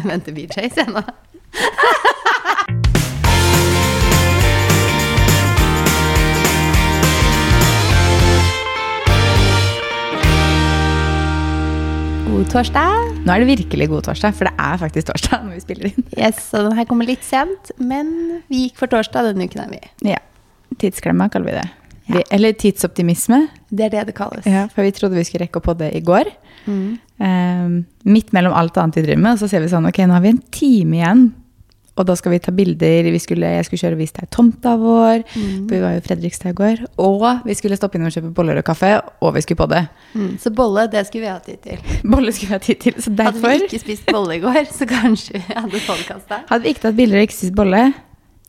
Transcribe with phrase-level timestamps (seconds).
[0.00, 1.02] venter BJs, jeg nå.
[12.32, 13.10] God torsdag.
[13.26, 16.06] Nå er det virkelig god torsdag, for det er faktisk torsdag når vi spiller inn.
[16.22, 18.08] Yes, så den her kommer litt sent, men
[18.48, 20.10] vi gikk for torsdag denne uken, er vi.
[20.14, 20.18] Ja.
[20.80, 21.68] Tidsklemma kaller vi det.
[22.08, 22.16] Ja.
[22.16, 23.44] Vi, eller tidsoptimisme.
[23.70, 24.48] Det er det det kalles.
[24.48, 26.32] Ja, for vi trodde vi skulle rekke opp på det i går.
[26.64, 26.98] Mm.
[27.22, 27.68] Eh,
[28.08, 30.24] midt mellom alt annet vi driver med, og så ser vi sånn, ok, nå har
[30.24, 31.30] vi en time igjen.
[31.92, 33.04] Og da skal vi ta bilder.
[33.12, 35.26] Vi skulle, jeg skulle kjøre og vise deg tomta vår.
[35.36, 35.66] Mm.
[35.68, 36.78] For vi var jo i Fredrikstad i går.
[37.04, 39.82] Og vi skulle stoppe innom og kjøpe boller og kaffe, og vi skulle på det.
[40.16, 40.30] Mm.
[40.40, 41.84] Så bolle, det skulle vi ha tid til.
[42.14, 44.62] Bolle skulle vi ha tid til, så derfor Hadde vi ikke spist bolle i går,
[44.78, 46.40] så kanskje vi hadde podkasta.
[46.48, 47.84] Hadde vi ikke tatt bilder og ikke spist bolle,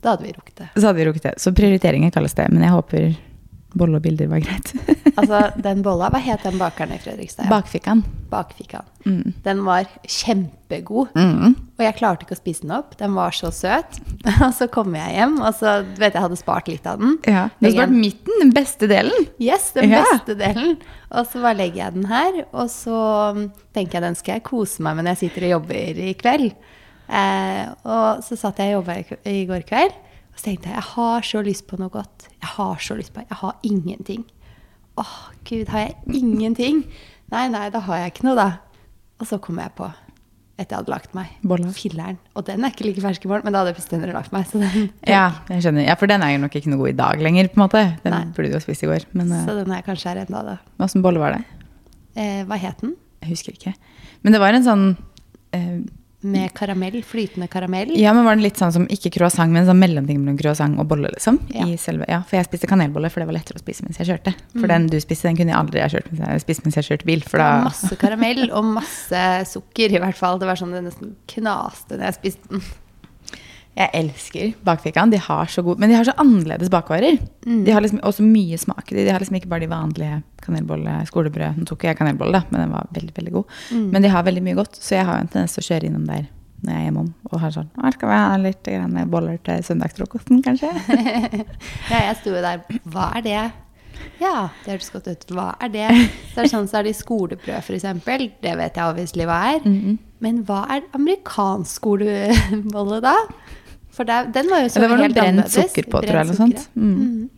[0.00, 0.70] Da hadde vi rukket det.
[0.78, 1.34] så hadde vi rukket det.
[1.44, 2.48] Så prioriteringer kalles det.
[2.52, 3.06] Men jeg håper
[3.78, 4.74] bolle og bilder var greit.
[5.14, 7.46] Altså, den bolla, hva het den bakeren i Fredrikstad?
[7.46, 8.00] Bakfikkan.
[8.32, 8.88] Bakfikkaen.
[9.06, 9.34] Mm.
[9.44, 11.12] Den var kjempegod.
[11.14, 11.52] Mm.
[11.78, 12.96] Og jeg klarte ikke å spise den opp.
[12.98, 14.00] Den var så søt.
[14.44, 17.14] Og så kom jeg hjem, og så vet jeg hadde spart litt av den.
[17.30, 17.44] Ja.
[17.60, 19.28] Du har spart midten, den beste delen.
[19.38, 20.02] Yes, den Ja.
[20.10, 20.74] beste delen.
[21.14, 22.98] Og så bare legger jeg den her, og så
[23.38, 23.44] mm,
[23.76, 26.50] tenker jeg den skal jeg kose meg med når jeg sitter og jobber i kveld.
[27.06, 28.98] Eh, og så satt jeg og jobba
[29.30, 29.94] i går kveld,
[30.34, 32.28] og så tenkte jeg jeg har så lyst på noe godt.
[32.42, 34.24] Jeg har så lyst på Jeg har ingenting.
[34.98, 35.12] Åh,
[35.46, 36.84] gud, har jeg ingenting?
[37.30, 38.48] Nei, nei, da har jeg ikke noe, da.
[39.22, 39.86] Og så kom jeg på,
[40.58, 41.70] etter jeg hadde lagt meg, Bolle.
[41.74, 42.18] filleren.
[42.34, 44.46] Og den er ikke like fersk i morgen, men da hadde jeg bestemt lagt meg.
[44.50, 45.86] Så den, Ja, jeg skjønner.
[45.86, 47.84] Ja, for den er jo nok ikke noe god i dag lenger, på en måte.
[48.04, 48.22] Den Nei.
[48.36, 49.06] burde du ha spist i går.
[49.14, 50.58] Men så uh, den er kanskje her ennå, da.
[50.82, 51.42] åssen bolle var det?
[52.18, 52.94] Eh, hva het den?
[53.24, 53.74] Jeg husker ikke.
[54.26, 54.86] Men det var en sånn
[55.56, 55.78] eh,
[56.24, 57.92] Med karamell, flytende karamell.
[58.00, 60.88] Ja, men var den litt sånn som ikke croissant, men sånn mellomting mellom croissant og
[60.88, 61.38] bolle, liksom?
[61.52, 61.66] Ja.
[61.68, 64.08] I selve, ja, for jeg spiste kanelbolle, for det var lettere å spise mens jeg
[64.12, 64.32] kjørte.
[64.54, 64.60] Mm.
[64.60, 66.88] For den du spiste, den kunne jeg aldri ha kjørt mens jeg, spist mens jeg
[66.88, 70.40] kjørte bil, for Det var da masse karamell og masse sukker, i hvert fall.
[70.40, 72.64] Det var sånn det nesten knaste når jeg spiste den.
[73.74, 75.10] Jeg elsker bakfikaen.
[75.10, 77.18] De har så god, men de har så annerledes bakvarer.
[77.46, 77.64] Mm.
[77.66, 79.02] De har liksom også mye smak de.
[79.02, 81.58] De har liksom ikke bare de vanlige kanelbolle, skolebrød.
[81.58, 83.58] Nå tok jeg kanelbolle, da, men den var veldig veldig god.
[83.74, 83.88] Mm.
[83.96, 86.06] Men de har veldig mye godt, så jeg har en tendens til å kjøre innom
[86.10, 86.30] der
[86.64, 89.60] når jeg er hjemom og har sånn «Å, Skal vi ha litt grann boller til
[89.66, 90.70] søndagsfrokosten, kanskje?
[91.90, 92.62] Ja, jeg sto jo der.
[92.88, 93.42] Hva er det?
[94.20, 95.26] Ja, det hørtes godt ut.
[95.34, 95.90] Hva er det?
[96.32, 97.84] Så er det sånn så er det skolebrød, f.eks.
[98.40, 99.60] Det vet jeg obviously hva er.
[99.66, 99.98] Mhm.
[100.24, 103.12] Men hva er amerikansk skolebolle, da?
[103.94, 106.24] For der, den var jo så det var noe helt brent sukker på, tror jeg.
[106.26, 106.66] Eller sånt.
[106.74, 107.30] Mm.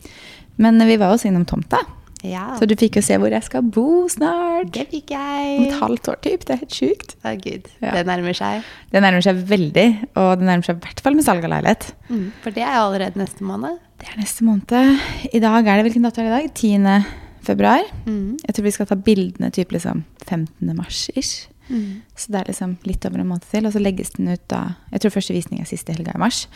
[0.65, 1.83] Men vi var også innom tomta,
[2.25, 4.71] Ja, så du fikk jo se hvor jeg skal bo snart.
[4.75, 5.51] det fikk jeg.
[5.61, 6.47] Om et halvt år, typ.
[6.49, 7.13] Det er helt sjukt.
[7.23, 7.69] Å, gud.
[7.85, 7.93] Ja.
[7.99, 8.65] Det nærmer seg.
[8.91, 9.87] Det nærmer seg veldig,
[10.17, 11.91] og det nærmer seg i hvert fall med salg av leilighet.
[12.09, 13.77] Mm, for det er allerede neste måned.
[14.01, 15.05] Det er neste måned.
[15.33, 16.51] I dag er det hvilken dato er det i dag?
[16.57, 17.13] 10.
[17.47, 17.85] februar.
[18.09, 18.39] Mm.
[18.49, 20.73] Jeg tror vi skal ta bildene typ liksom 15.
[20.75, 21.47] mars-ish.
[21.69, 22.03] Mm.
[22.17, 23.67] Så det er liksom litt over en måned til.
[23.67, 26.47] Og så legges den ut da Jeg tror første visning er siste helga i mars.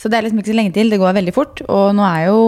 [0.00, 0.90] Så det er liksom ikke så lenge til.
[0.90, 1.62] Det går veldig fort.
[1.70, 2.38] Og nå er jo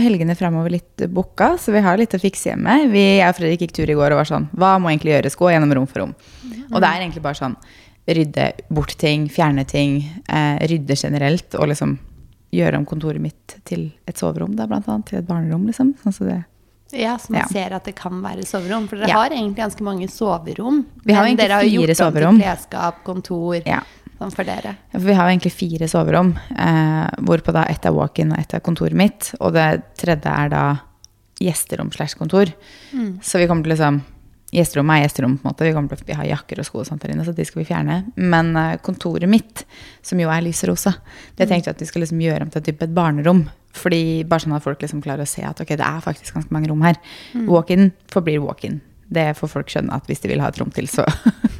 [0.00, 2.78] helgene framover litt booka, så vi har litt å fikse hjemme.
[2.92, 5.36] Vi, jeg og Fredrik gikk tur i går og var sånn Hva må egentlig gjøres?
[5.36, 6.14] Gå gjennom rom for rom.
[6.70, 7.58] Og det er egentlig bare sånn
[8.04, 11.54] rydde bort ting, fjerne ting, eh, rydde generelt.
[11.58, 11.98] Og liksom
[12.54, 15.08] gjøre om kontoret mitt til et soverom, da, blant annet.
[15.10, 15.94] Til et barnerom, liksom.
[16.02, 16.40] Sånn så det
[16.94, 17.46] Ja, så man Ja.
[17.48, 18.88] ser at det kan være soverom.
[18.88, 19.14] For dere Ja.
[19.18, 20.84] har egentlig ganske mange soverom.
[21.04, 23.80] Vi har men dere har jo gjort om til klesskap, kontor, Ja.
[24.20, 24.76] sånn for dere.
[24.92, 28.54] Ja, for vi har egentlig fire soverom, eh, hvorpå da ett er walk-in og ett
[28.54, 29.34] er kontoret mitt.
[29.40, 30.78] Og det tredje er da
[31.40, 32.46] gjesterom slash kontor.
[32.92, 33.18] Mm.
[33.20, 34.02] Så vi kommer til liksom
[34.54, 35.64] Gjesterommet er gjesterom, på en måte.
[35.66, 37.44] Vi kommer til å vi har jakker og sko og sånt der inne, så de
[37.44, 38.12] skal vi fjerne.
[38.16, 39.64] Men eh, kontoret mitt,
[40.00, 40.94] som jo er lyserosa,
[41.36, 43.48] det tenkte jeg at vi skal liksom gjøre om til et barnerom.
[43.74, 46.54] Fordi Bare sånn at folk liksom klarer å se at ok, det er faktisk ganske
[46.54, 46.98] mange rom her.
[47.50, 48.80] Walk-in forblir walk-in.
[49.14, 51.04] Det får folk skjønne at hvis de vil ha et rom til, så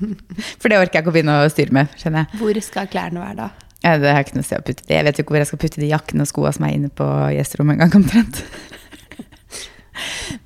[0.60, 2.41] For det orker jeg ikke å begynne å styre med, skjønner jeg.
[2.41, 3.50] Hvor skal klærne være da?
[3.84, 4.94] Ja, det har jeg ikke noe sted å putte det.
[4.97, 6.88] Jeg vet jo ikke hvor jeg skal putte de jakkene og skoene som er inne
[6.88, 8.41] på gjesterommet en gang omtrent.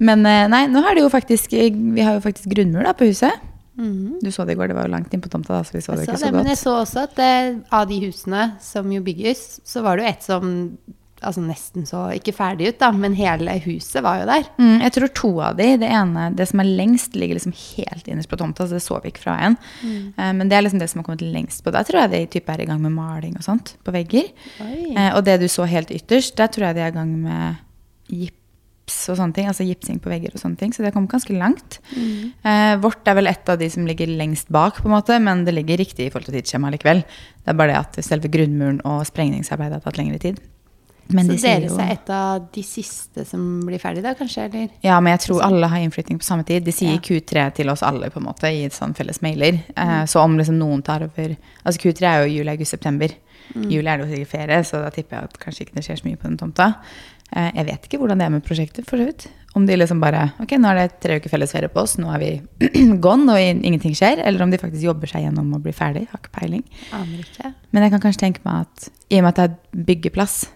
[0.08, 3.06] Men eh, nei, nå har det jo faktisk Vi har jo faktisk grunnmur da på
[3.08, 3.44] huset.
[3.78, 4.18] Mm.
[4.24, 5.84] Du så det i går, det var jo langt inn på tomta, da, så vi
[5.84, 6.38] så det Jeg ikke så så godt.
[6.40, 7.34] men jeg så også at det,
[7.78, 10.48] av de husene som jo bygges, så var det jo et som
[11.22, 14.48] altså nesten så ikke ferdig ut, da, men hele huset var jo der.
[14.60, 18.08] Mm, jeg tror to av de, det ene, det som er lengst, ligger liksom helt
[18.08, 19.58] innerst på tomta, så det så vi ikke fra igjen.
[20.14, 21.74] Eh, men det er liksom det som har kommet lengst på.
[21.74, 24.30] Der tror jeg de type er i gang med maling og sånt på vegger.
[24.62, 27.64] Eh, og det du så helt ytterst, der tror jeg de er i gang med
[28.08, 29.48] gips og sånne ting.
[29.50, 30.74] Altså gipsing på vegger og sånne ting.
[30.74, 31.80] Så det har kommet ganske langt.
[32.46, 35.44] Eh, vårt er vel et av de som ligger lengst bak, på en måte, men
[35.48, 37.02] det ligger riktig i forhold til tidsskjema likevel.
[37.42, 40.40] Det er bare det at selve grunnmuren og sprengningsarbeidet har tatt lengre tid.
[41.14, 44.14] Men så de sier deres jo- er et av de siste som blir ferdig da,
[44.14, 44.44] kanskje?
[44.48, 44.68] Eller?
[44.84, 46.64] Ja, men jeg tror alle har innflytting på samme tid.
[46.64, 46.98] De sier Ja.
[46.98, 49.62] Q3 til oss alle på en måte i sånn felles mailer.
[49.76, 53.08] Eh, så om liksom noen tar over Altså Q3 er jo juli, august, september.
[53.54, 55.96] Juli er det jo sikkert ferie, så da tipper jeg at kanskje ikke det skjer
[56.02, 56.74] så mye på den tomta.
[57.34, 59.26] Uh, jeg vet ikke hvordan det er med prosjektet, for så vidt.
[59.54, 62.18] Om de liksom bare Ok, nå er det tre uker fellesferie på oss, nå er
[62.18, 64.20] vi gone, og ingenting skjer.
[64.24, 66.06] Eller om de faktisk jobber seg gjennom å bli ferdig.
[66.12, 66.62] Har ikke peiling.
[66.92, 67.54] Aner ikke.
[67.72, 70.46] Men jeg kan kanskje tenke meg at i og med at det er byggeplass,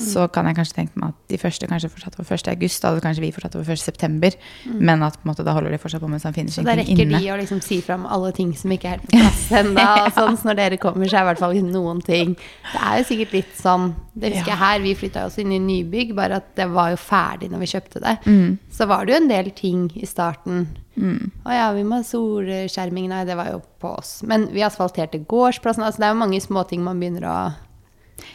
[0.00, 2.46] så kan jeg kanskje tenke meg at de første kanskje fortsatt over 1.
[2.54, 3.80] august, da hadde kanskje vi fortsatt over 1.
[3.82, 4.36] september,
[4.72, 7.10] men at på en måte da holder de fortsatt på med sånn Så da rekker
[7.10, 9.84] de å liksom si fram alle ting som ikke er helt på plass ennå.
[10.06, 13.02] og sånn, så når dere kommer, så er i hvert fall noen ting Det er
[13.02, 16.14] jo sikkert litt sånn Det husker jeg her, vi flytta jo også inn i nybygg,
[16.16, 18.14] bare at det var jo ferdig når vi kjøpte det.
[18.24, 18.58] Mm.
[18.72, 20.66] Så var det jo en del ting i starten.
[21.00, 23.08] Å ja, vi må ha solskjerming.
[23.12, 24.18] Nei, det var jo på oss.
[24.28, 25.84] Men vi asfalterte gårdsplassen.
[25.86, 27.36] Altså det er jo mange småting man begynner å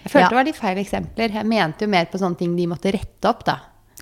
[0.03, 0.29] Jeg følte Ja.
[0.29, 1.33] det var litt feil eksempler.
[1.33, 3.57] Jeg mente jo mer på sånne ting de måtte rette opp, da.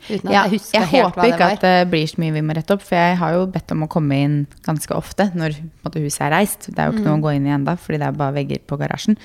[0.10, 1.52] Uten at Ja, jeg jeg helt håper hva det ikke var.
[1.54, 3.84] at det blir så mye vi må rette opp, for jeg har jo bedt om
[3.84, 6.68] å komme inn ganske ofte når måte, huset er reist.
[6.70, 8.60] Det er jo ikke noe å gå inn i ennå, fordi det er bare vegger
[8.68, 9.18] på garasjen.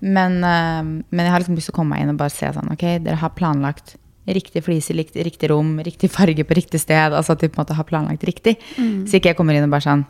[0.00, 2.46] Men, eh, men jeg har liksom lyst til å komme meg inn og bare se
[2.46, 3.96] sånn, ok, dere har planlagt
[4.28, 7.64] riktig flise, riktig, riktig rom, riktig farge på riktig sted, altså at de på en
[7.64, 8.58] måte har planlagt riktig.
[8.76, 10.04] Så ikke jeg kommer inn og bare sånn,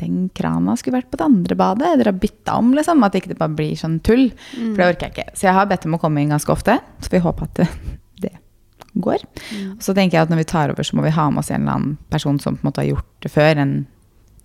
[0.00, 3.32] den krana skulle vært på det andre badet, dere har bytta om, liksom, at ikke
[3.32, 4.28] det bare blir sånn tull.
[4.54, 5.36] For det orker jeg ikke.
[5.38, 7.68] Så jeg har bedt om å komme inn ganske ofte, så vi håper at det,
[8.24, 8.34] det
[9.04, 9.26] går.
[9.74, 11.52] Og så tenker jeg at når vi tar over, så må vi ha med oss
[11.52, 13.76] en eller annen person som på en måte har gjort det før, en,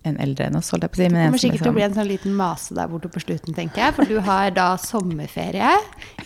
[0.08, 1.04] en eldre enn oss, holdt jeg på å si.
[1.04, 3.08] Det men det kommer sikkert til å liksom- bli en sånn liten mase der borte
[3.12, 3.94] på slutten, tenker jeg.
[3.94, 5.72] For du har da sommerferie,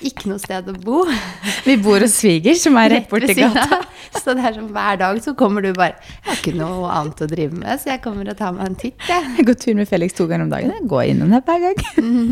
[0.00, 1.04] ikke noe sted å bo.
[1.66, 3.80] Vi bor hos sviger, som er rett borti gata.
[4.14, 7.22] Så det er som hver dag så kommer du bare Jeg har ikke noe annet
[7.24, 9.36] å drive med, så jeg kommer og tar meg en titt, jeg.
[9.38, 10.70] Jeg går tur med Felix to ganger om dagen.
[10.70, 11.80] Jeg går innom der hver gang.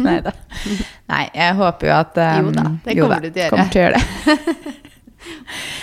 [0.07, 0.33] Neida.
[1.09, 3.43] Nei jeg håper jo at um, Jo da, det jo kommer da, du til å
[3.43, 3.51] gjøre.
[3.51, 4.79] Kommer til å gjøre det.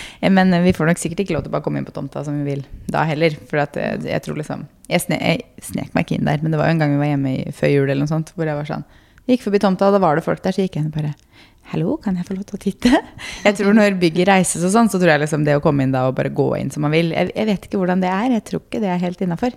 [0.20, 2.22] Ja, Men vi får nok sikkert ikke lov til å bare komme inn på tomta
[2.26, 3.36] som vi vil da heller.
[3.48, 6.52] For at jeg, jeg tror liksom Jeg, sne, jeg snek meg ikke inn der, men
[6.52, 8.48] det var jo en gang vi var hjemme i, før jul eller noe sånt, hvor
[8.48, 8.84] jeg var sånn
[9.30, 11.12] Gikk forbi tomta, og da var det folk der, så gikk jeg inn og bare
[11.70, 12.90] Hallo, kan jeg få lov til å titte?
[13.44, 15.92] Jeg tror når bygget reises og sånn, så tror jeg liksom det å komme inn
[15.94, 18.34] da og bare gå inn som man vil Jeg, jeg vet ikke hvordan det er.
[18.34, 19.54] Jeg tror ikke det er helt innafor.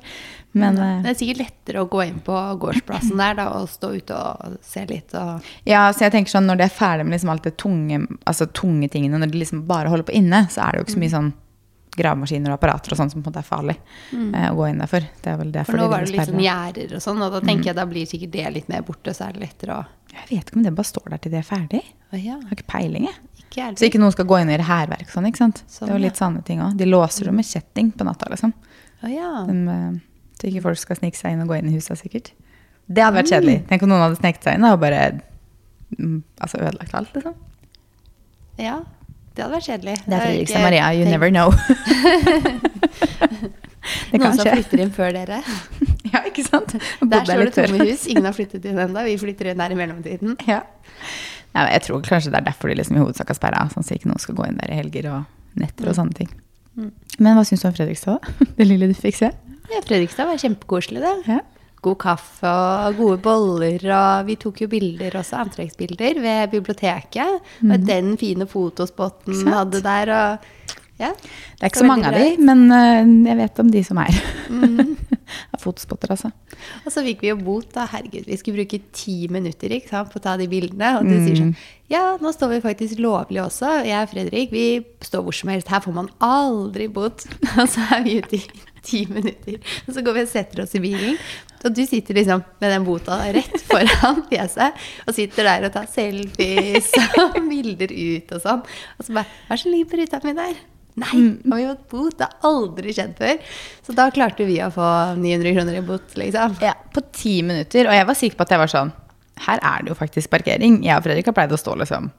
[0.53, 3.95] Men eh, Det er sikkert lettere å gå inn på gårdsplassen der da, og stå
[3.97, 5.15] ute og se litt.
[5.17, 8.03] Og Ja, så jeg tenker sånn, Når det er ferdig med liksom alt det tunge,
[8.29, 10.97] altså tunge tingene, når de liksom bare holder på inne, så er det jo ikke
[10.99, 11.33] så mye sånn
[11.97, 13.75] gravemaskiner og apparater og sånn som på en måte er farlig
[14.13, 15.05] eh, å gå inn der for.
[15.23, 16.45] Det er vel derfor for nå de var det litt sånn sperrer.
[16.47, 19.27] gjerder og sånn, og da tenker jeg da blir sikkert det litt mer borte, så
[19.27, 21.47] er det lettere å Jeg vet ikke om det bare står der til det er
[21.47, 21.83] ferdig.
[22.13, 23.15] Ja, Jeg har ikke peiling, jeg.
[23.47, 25.63] ikke Så ikke noen skal gå inn og gjøre hærverk sånn, ikke sant.
[25.67, 26.75] Sånn, det er jo litt sånne ting òg.
[26.77, 28.53] De låser jo med kjetting på natta, liksom.
[29.03, 29.31] Oh, ja.
[29.49, 29.93] De, eh,
[30.39, 32.31] så ikke folk skal snike seg inn og gå inn i huset, sikkert.
[32.85, 33.57] Det hadde vært kjedelig.
[33.69, 35.01] Tenk om noen hadde sneket seg inn og bare
[35.97, 37.33] mm, altså ødelagt alt, liksom.
[38.61, 38.81] ja.
[39.33, 39.95] Det hadde vært kjedelig.
[40.05, 41.49] Det er Fredrikstad Maria, you never know.
[44.13, 45.41] Noen som flytter inn før dere.
[46.13, 46.75] Ja, ikke sant?
[47.09, 48.03] Der står det tomme hus.
[48.11, 49.01] Ingen har flyttet inn ennå.
[49.07, 50.35] Vi flytter inn der i mellomtiden.
[50.51, 50.59] Ja.
[51.55, 53.89] Nei, jeg tror kanskje det er derfor de liksom i hovedsak har sperra, sånn at
[53.95, 56.29] ikke noen skal gå inn der i helger og netter og sånne ting.
[56.77, 58.47] Men hva syns du om Fredrikstad, da?
[58.57, 59.29] Det lille du fikk se?
[59.73, 61.13] Ja, Fredrikstad var kjempekoselig, det.
[61.29, 61.39] Ja.
[61.83, 67.53] God kaffe og gode boller, og vi tok jo bilder også, antrekksbilder, ved biblioteket.
[67.67, 71.09] Og den fine fotospotten vi hadde der, og ja.
[71.17, 74.19] Det er ikke så mange av de, men eh, jeg vet om de som er.
[75.53, 76.29] Av fotospotter, altså.
[76.83, 77.87] Og så fikk vi jo bot, da.
[77.89, 80.91] Herregud, vi skulle bruke ti minutter sant, på å ta de bildene.
[80.99, 81.55] Og de sier sånn
[81.91, 83.79] Ja, nå står vi faktisk lovlig også.
[83.87, 84.67] Jeg og Fredrik, vi
[85.01, 85.71] står hvor som helst.
[85.73, 87.25] Her får man aldri bot.
[87.57, 88.43] Og så er vi ute i
[88.83, 89.59] ti minutter.
[89.87, 91.17] Og så går vi og setter oss i bilen.
[91.63, 95.87] Og du sitter liksom med den bota rett foran fjeset og sitter der og tar
[95.91, 96.91] selfies
[97.23, 98.63] og bilder ut og sånn.
[98.99, 100.61] Og så bare Hva er det som ligger på ruta mi der?
[100.93, 102.17] Nei, har vi fått bot?
[102.19, 103.55] Det har aldri skjedd før.
[103.85, 106.59] Så da klarte vi å få 900 kroner i bot, liksom.
[106.61, 107.89] Ja, på ti minutter.
[107.89, 108.93] Og jeg var sikker på at jeg var sånn
[109.47, 110.83] Her er det jo faktisk parkering.
[110.85, 112.11] Jeg og Fredrik har pleid å stå liksom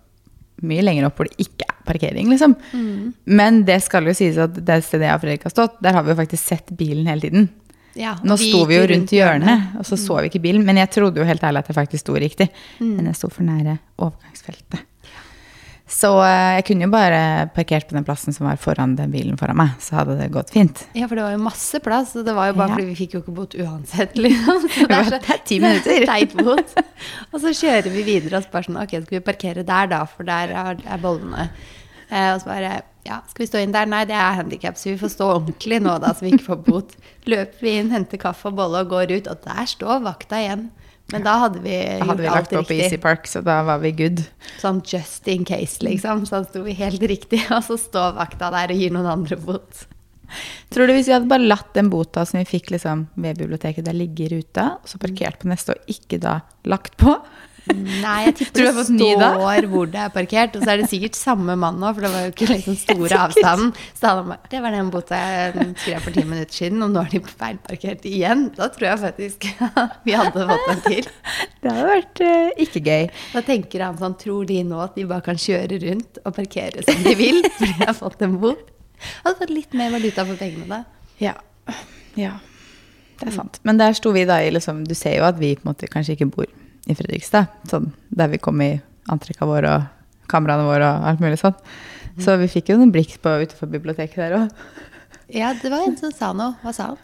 [0.63, 2.55] mye lenger opp hvor det ikke er parkering, liksom.
[3.27, 6.03] Men det skal jo sies at det stedet jeg og Fredrik har stått, der har
[6.07, 7.49] vi jo faktisk sett bilen hele tiden.
[7.95, 10.65] Ja, Nå sto vi jo rundt hjørnet, og så så vi ikke bilen.
[10.67, 12.49] Men jeg trodde jo helt ærlig at jeg faktisk sto riktig.
[12.81, 14.83] Men jeg sto for nære overgangsfeltet.
[15.95, 17.19] Så eh, jeg kunne jo bare
[17.55, 19.77] parkert på den plassen som var foran den bilen foran meg.
[19.85, 20.81] Så hadde det gått fint.
[20.99, 22.79] Ja, for det var jo masse plass, og det var jo bare Ja.
[22.81, 24.65] fordi vi fikk jo ikke bot uansett, liksom.
[24.75, 26.07] Så Det var- det er ti minutter.
[26.11, 26.75] Teit bot.
[27.31, 30.03] Og så kjører vi videre og så bare sånn, ok, skal vi parkere der da,
[30.11, 31.47] for der er, er bollene.
[32.11, 32.73] Eh, og så bare,
[33.07, 33.87] ja, skal vi stå inn der?
[33.87, 36.65] Nei, det er handicap, så vi får stå ordentlig nå da, så vi ikke får
[36.67, 36.97] bot.
[37.31, 40.73] Løper vi inn, henter kaffe og bolle og går ut, og der står vakta igjen
[41.13, 42.85] Men da hadde vi Da hadde vi lagt alt opp riktig.
[42.87, 44.23] Easy Park, så da var vi good.
[44.63, 46.25] Sånn just in case, liksom.
[46.29, 49.39] Så da sto vi helt riktig, og så står vakta der og gir noen andre
[49.41, 49.85] bot.
[50.73, 53.85] Tror du hvis vi hadde bare latt den bota som vi fikk liksom, ved biblioteket,
[53.87, 56.39] der ligge i ruta, og så parkert på neste og ikke da
[56.71, 57.19] lagt på?
[57.73, 60.57] Nei, jeg tipper det står hvor det er parkert.
[60.59, 63.21] Og så er det sikkert samme mann nå, for det var jo ikke liksom store
[63.25, 63.71] avstanden.
[63.97, 67.05] Så han bare Det var den bota jeg skrev for ti minutter siden, og nå
[67.07, 68.47] er de feilparkert igjen.
[68.59, 69.49] Da tror jeg faktisk
[70.07, 71.09] vi hadde fått en til.
[71.65, 73.09] Det hadde vært uh, ikke gøy.
[73.33, 76.85] Da tenker han sånn Tror de nå at de bare kan kjøre rundt og parkere
[76.87, 78.69] som de vil fordi de har fått en bot?
[79.25, 80.83] Hadde fått litt mer valuta for pengene da.
[81.21, 81.35] Ja.
[82.19, 82.37] ja.
[83.19, 83.59] Det er sant.
[83.67, 85.91] Men der sto vi da i liksom Du ser jo at vi på en måte
[85.91, 86.53] kanskje ikke bor
[86.89, 88.73] i Fredrikstad, sånn der vi kom i
[89.11, 91.57] antrekka våre og kameraene våre og alt mulig sånn.
[92.21, 94.51] Så vi fikk jo noen blikk på utenfor biblioteket der òg.
[95.35, 96.53] Ja, det var en som sa noe.
[96.63, 96.99] Hva sa han?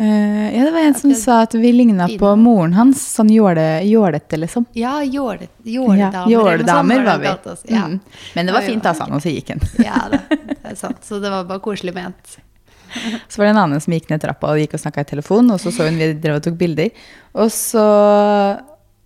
[0.00, 3.02] Uh, ja, det var en som At det- sa at vi ligna på moren hans.
[3.18, 4.64] Sånn jåle, jålete, liksom.
[4.72, 6.30] Ja, jåle- Ja, jåledamer.
[6.32, 7.26] jåledamer eller var vi.
[7.28, 7.58] han.
[7.68, 7.84] Ja.
[7.84, 8.00] Mm.
[8.34, 9.60] Men det var fint, da, sa altså, og så gikk han.
[9.84, 11.04] Ja da, det er sant.
[11.04, 12.38] Så det var bare koselig ment.
[13.28, 15.52] Så var det en annen som gikk ned trappa og gikk og snakka i telefon,
[15.52, 16.90] og så så hun vi drev og tok bilder.
[17.36, 17.84] Og så,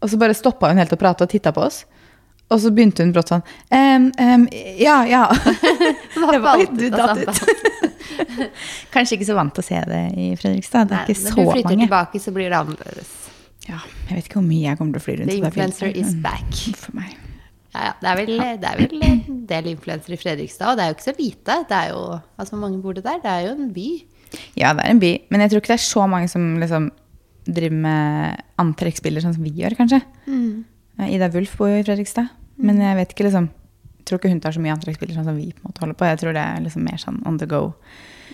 [0.00, 1.85] og så bare stoppa hun helt å prate og titta på oss.
[2.47, 3.43] Og så begynte hun brått sånn
[3.75, 4.47] ehm, ehm,
[4.79, 5.25] Ja, ja.
[6.15, 7.41] Det var, du datt ut.
[8.95, 10.91] Kanskje ikke så vant til å se det i Fredrikstad.
[10.91, 11.87] Det er ikke når så du flytter mange.
[11.88, 13.15] tilbake, så blir det annerledes.
[13.67, 15.33] Ja, jeg vet ikke hvor mye jeg kommer til å fly rundt.
[15.33, 16.61] The influencer is back.
[16.79, 17.17] For meg.
[17.75, 17.95] Ja, ja.
[17.99, 18.31] Det er vel,
[18.62, 21.57] det er vel en del influensere i Fredrikstad, og det er jo ikke så lite.
[21.67, 22.05] Det er jo,
[22.37, 23.19] altså Hvor mange bor det der?
[23.25, 23.88] Det er jo en by.
[24.55, 26.88] Ja, det er en by, men jeg tror ikke det er så mange som liksom
[27.47, 30.00] driver med antrekksbilder sånn som vi gjør, kanskje.
[30.26, 30.65] Mm.
[31.12, 34.41] Ida Wulf bor jo i Fredrikstad, men jeg vet ikke liksom Jeg tror ikke hun
[34.41, 36.07] tar så mye antrekksbilder sånn som vi på en måte holder på.
[36.07, 37.75] Jeg tror det er liksom mer sånn on the go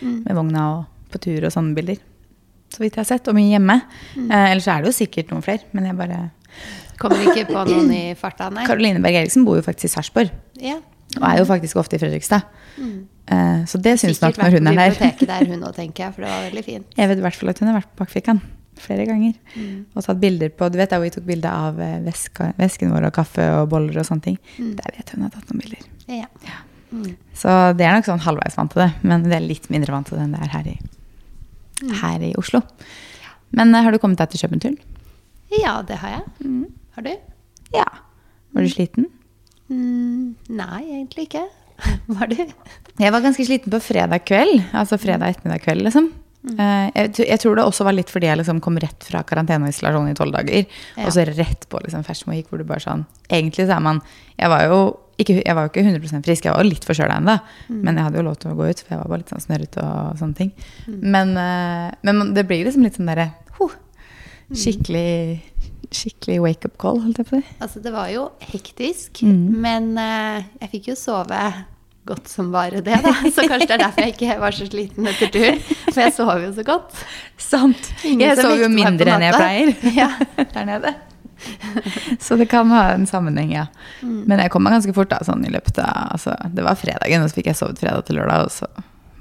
[0.02, 1.97] med vogna og på tur og sånne bilder.
[2.69, 3.78] Så vidt jeg har sett, og mye hjemme.
[4.19, 6.31] Eh, ellers er det jo sikkert noen flere, men jeg bare
[7.00, 8.66] Kommer ikke på noen i farta, nei.
[8.69, 10.76] Karoline Berg Eriksen bor jo faktisk i Sarpsborg, Ja.
[11.16, 12.45] og er jo faktisk ofte i Fredrikstad.
[12.78, 14.90] Eh, så det syns nok Sikkert når vært hun på er her.
[14.92, 16.87] biblioteket der hun òg, tenker jeg, for det var veldig fint.
[17.00, 18.40] Jeg vet i hvert fall at hun har vært på Bakfikan
[18.82, 19.36] flere ganger.
[19.54, 19.78] Mm.
[19.94, 22.92] Og tatt bilder på Du vet da hvor vi tok bilde av eh, veska, vesken
[22.94, 24.38] vår og kaffe og boller og sånne ting.
[24.58, 24.74] Mm.
[24.80, 25.88] Der vet hun har tatt noen bilder.
[26.12, 26.28] Ja.
[27.38, 27.48] Så
[27.78, 30.18] det er nok sånn halvveis vant til det, men det er litt mindre vant til
[30.18, 30.78] det enn det er her i,
[31.82, 31.94] Mm.
[31.98, 32.60] her i Oslo.
[33.50, 34.76] Men eh, har du kommet deg til København?
[35.58, 36.22] ja, det har jeg.
[36.46, 36.66] Mm.
[36.94, 37.10] Har du?
[37.74, 37.86] Ja.
[38.54, 39.06] Var du sliten?
[39.72, 41.42] Mm, nei, egentlig ikke.
[42.12, 42.36] Var du?
[43.00, 44.60] Jeg var ganske sliten på fredag kveld.
[44.76, 46.10] Altså fredag ettermiddag kveld, liksom.
[46.42, 46.58] Mm.
[46.58, 49.68] Eh, Jeg, jeg tror det også var litt fordi jeg liksom kom rett fra karantene
[49.68, 50.66] og isolasjon i tolv dager.
[50.96, 51.04] Ja.
[51.06, 54.00] Og så rett på liksom Fersmo gikk, hvor du bare sånn Egentlig så er man
[54.38, 54.80] Jeg var jo
[55.22, 57.34] ikke, jeg var jo ikke 100% frisk, jeg var jo litt forkjøla ennå.
[57.68, 57.82] Mm.
[57.84, 59.44] Men jeg hadde jo lov til å gå ut, for jeg var bare litt sånn
[59.44, 60.50] snørrete og sånne ting.
[60.88, 63.28] Men, eh, men det blir liksom litt sånn derre
[63.61, 63.76] huh,
[64.52, 64.56] Mm.
[64.58, 65.40] Skikkelig
[65.92, 67.54] Skikkelig wake-up call, holdt jeg på å si.
[67.61, 69.61] Altså, det var jo hektisk, Mm.
[69.61, 71.38] men eh, jeg fikk jo sove
[72.09, 73.12] godt som bare det, da.
[73.35, 75.61] Så kanskje det er derfor jeg ikke var så sliten etter tur.
[75.92, 77.02] For jeg sov jo så godt.
[77.38, 77.92] Sant.
[78.04, 80.11] Ingen Jeg sov jo mindre enn jeg pleier Ja.
[80.56, 80.94] der nede.
[82.23, 83.64] Så det kan ha en sammenheng, ja.
[84.02, 84.21] Mm.
[84.30, 87.25] Men jeg kom meg ganske fort da, sånn i løpet av altså, Det var fredagen,
[87.25, 88.68] og så fikk jeg sovet fredag til lørdag, og så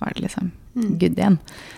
[0.01, 0.93] var det liksom Mm.
[1.01, 1.33] good igjen.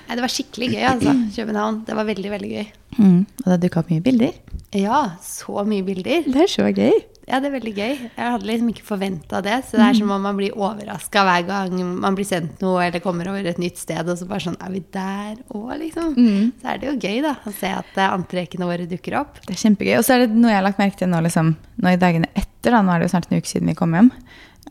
[0.05, 1.13] Nei, det var skikkelig gøy, altså.
[1.35, 1.79] København.
[1.87, 2.65] Det var veldig, veldig gøy.
[2.99, 3.15] Mm.
[3.41, 4.35] Og det dukka opp mye bilder.
[4.77, 6.27] Ja, så mye bilder.
[6.29, 6.99] Det er så gøy.
[7.27, 7.93] Ja, det er veldig gøy.
[8.03, 9.61] Jeg hadde liksom ikke forventa det.
[9.69, 13.03] Så det er som om man blir overraska hver gang man blir sendt noe eller
[13.03, 16.11] kommer over et nytt sted, og så bare sånn Er vi der òg, liksom?
[16.59, 19.39] Så er det jo gøy, da, å se at eh, antrekkene våre dukker opp.
[19.47, 19.95] Det er kjempegøy.
[20.01, 22.31] Og så er det noe jeg har lagt merke til nå, liksom, nå i dagene
[22.33, 24.11] etter, da, nå er det jo snart en uke siden vi kom hjem.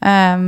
[0.03, 0.47] Um,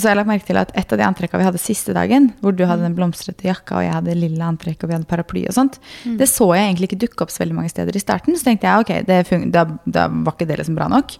[0.00, 2.30] så har jeg lagt merke til at et av de antrekkene vi hadde siste dagen,
[2.42, 5.44] hvor du hadde den blomstrete jakka, og jeg hadde lilla antrekk, og vi hadde paraply
[5.46, 5.78] og sånt,
[6.18, 8.38] det så jeg egentlig ikke dukke opp så veldig mange steder i starten.
[8.38, 9.20] Så tenkte jeg ok, det
[9.54, 11.14] da, da var ikke det liksom bra nok.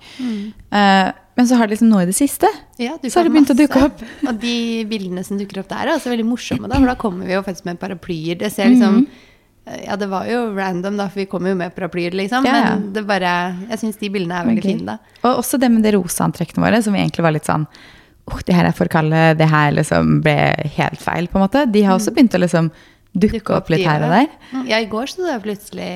[0.75, 3.53] Uh, men så har det liksom nå i det siste, Ja, så har det begynt
[3.55, 4.03] å dukke opp.
[4.29, 4.57] Og de
[4.91, 7.43] bildene som dukker opp der, er også veldig morsomme, da, for da kommer vi jo
[7.47, 8.39] faktisk med paraplyer.
[8.43, 9.07] Det ser liksom mm.
[9.81, 12.45] Ja, det var jo random, da, for vi kom jo med paraplyer, liksom.
[12.45, 12.73] Ja, ja.
[12.75, 13.31] Men det bare
[13.71, 14.75] Jeg syns de bildene er veldig okay.
[14.75, 15.21] fine, da.
[15.25, 17.65] Og også det med det rosa antrekkene våre, som egentlig var litt sånn
[18.31, 20.37] oh, det her er for kalde, det her liksom ble
[20.79, 21.65] helt feil, på en måte.
[21.73, 22.71] De har også begynt å liksom
[23.15, 24.29] dukke, Dukke opp litt her og der.
[24.53, 25.91] Mm, Ja, i går sto det plutselig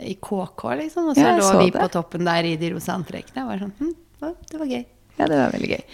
[0.00, 1.80] i KK, liksom, og så Ja, lå så vi det.
[1.80, 3.44] på toppen der i de rosa antrekkene.
[3.60, 3.94] Sånn, hm,
[4.50, 4.84] det var gøy.
[5.18, 5.84] Ja, det var veldig gøy.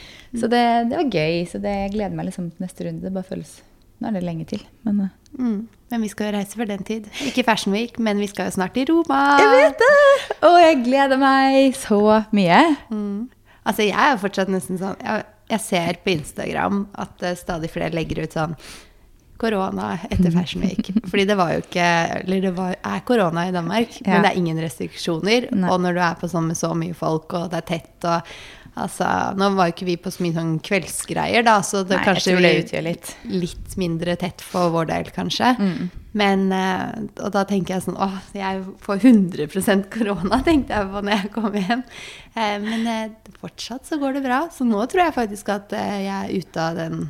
[0.40, 3.02] Så det, det var gøy, så det, jeg gleder meg liksom til neste runde.
[3.06, 3.60] Det bare føles
[4.02, 5.68] Nå er det lenge til, men uh, Mm.
[5.90, 7.06] Men vi skal jo reise for den tid.
[7.24, 9.38] Ikke Fashion Week, men vi skal jo snart til Roma.
[9.40, 10.36] Jeg vet det!
[10.44, 12.00] Og jeg gleder meg så
[12.36, 12.58] mye.
[12.90, 13.30] Mm.
[13.64, 17.70] Altså, jeg er jo fortsatt nesten sånn Jeg, jeg ser på Instagram at eh, stadig
[17.72, 18.56] flere legger ut sånn
[19.42, 20.90] korona etter Fashion Week.
[21.10, 21.86] Fordi det var jo ikke
[22.22, 24.12] Eller det var, er korona i Danmark, Ja.
[24.14, 25.48] men det er ingen restriksjoner.
[25.50, 25.70] Nei.
[25.72, 28.34] Og når du er på sånn med så mye folk, og det er tett og
[28.72, 29.04] Altså,
[29.36, 32.38] nå var jo ikke vi på så mye sånn kveldsgreier, da, så det Nei, kanskje
[32.40, 33.10] det litt.
[33.28, 35.50] litt mindre tett for vår del, kanskje.
[35.60, 35.90] Mm.
[36.18, 41.00] Men eh, Og da tenker jeg sånn Å, jeg får 100 korona, tenkte jeg på
[41.06, 41.82] når jeg kom hjem.
[42.34, 44.44] Eh, Men eh, fortsatt så går det bra.
[44.52, 47.02] Så nå tror jeg faktisk at jeg er ute av den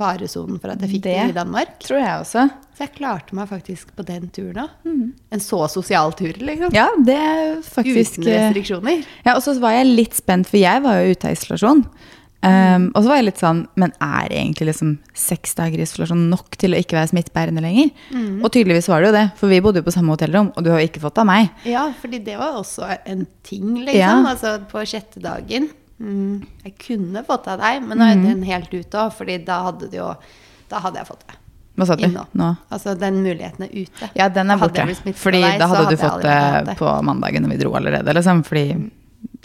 [0.00, 1.72] faresonen for at jeg fikk det, Det i Danmark.
[1.84, 2.44] Tror jeg også.
[2.76, 4.86] Så jeg klarte meg faktisk på den turen òg.
[5.34, 6.72] En så sosial tur, liksom.
[6.72, 6.78] Mm.
[6.78, 9.04] Ja, det er faktisk Uten restriksjoner.
[9.26, 11.84] Ja, og så var jeg litt spent, for jeg var jo ute av isolasjon.
[12.40, 16.56] Um, og så var jeg litt sånn Men er egentlig liksom seks dager isolasjon nok
[16.56, 17.90] til å ikke være smittebærende lenger?
[18.40, 20.70] Og tydeligvis var det jo det, for vi bodde jo på samme hotellrom, og du
[20.72, 21.50] har jo ikke fått av meg.
[21.68, 23.98] Ja, fordi det var også en ting, liksom.
[24.00, 24.14] Ja.
[24.30, 25.68] Altså på sjette dagen.
[26.00, 29.60] Mm, jeg kunne fått av deg, men nå er den helt ute òg, fordi da
[29.68, 30.14] hadde du jo
[30.70, 31.36] Da hadde jeg fått det.
[31.76, 32.22] Hva sa du Inno.
[32.36, 32.48] nå.
[32.70, 34.08] Altså den muligheten er ute.
[34.14, 34.84] Ja, den er borte.
[35.16, 36.76] Fordi deg, da så hadde du fått det det.
[36.78, 38.42] på mandagen når vi dro allerede, liksom.
[38.46, 38.64] Fordi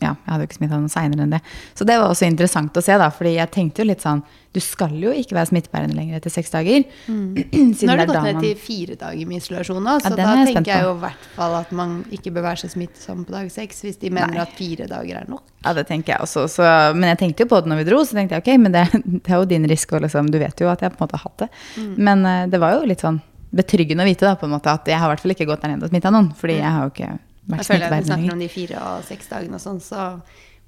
[0.02, 1.40] ja, jeg hadde jo ikke smitta noe seinere enn det.
[1.78, 3.08] Så det var også interessant å se, da.
[3.16, 4.20] Fordi jeg tenkte jo litt sånn
[4.56, 6.84] Du skal jo ikke være smittebærende lenger etter seks dager.
[7.08, 10.18] Siden Nå har det er gått ned til fire dager med isolasjon nå, så ja,
[10.20, 13.26] da jeg tenker jeg jo i hvert fall at man ikke bør være så smittsom
[13.28, 14.46] på dag seks, hvis de mener Nei.
[14.46, 15.44] at fire dager er nok.
[15.66, 16.46] Ja, det tenker jeg også.
[16.52, 18.76] Så, men jeg tenkte jo på det når vi dro, så tenkte jeg ok, men
[18.76, 20.32] det, det er jo din risiko, liksom.
[20.32, 21.52] Du vet jo at jeg på en måte har hatt det.
[21.76, 21.94] Mm.
[22.10, 23.22] Men eh, det var jo litt sånn
[23.56, 25.64] betryggende å vite da, på en måte, at jeg har i hvert fall ikke gått
[25.64, 26.32] der nede og smitta noen.
[26.40, 27.16] Fordi jeg har jo ikke
[27.50, 30.06] Jeg føler at vi snakker om de fire og seks dagene og sånn, så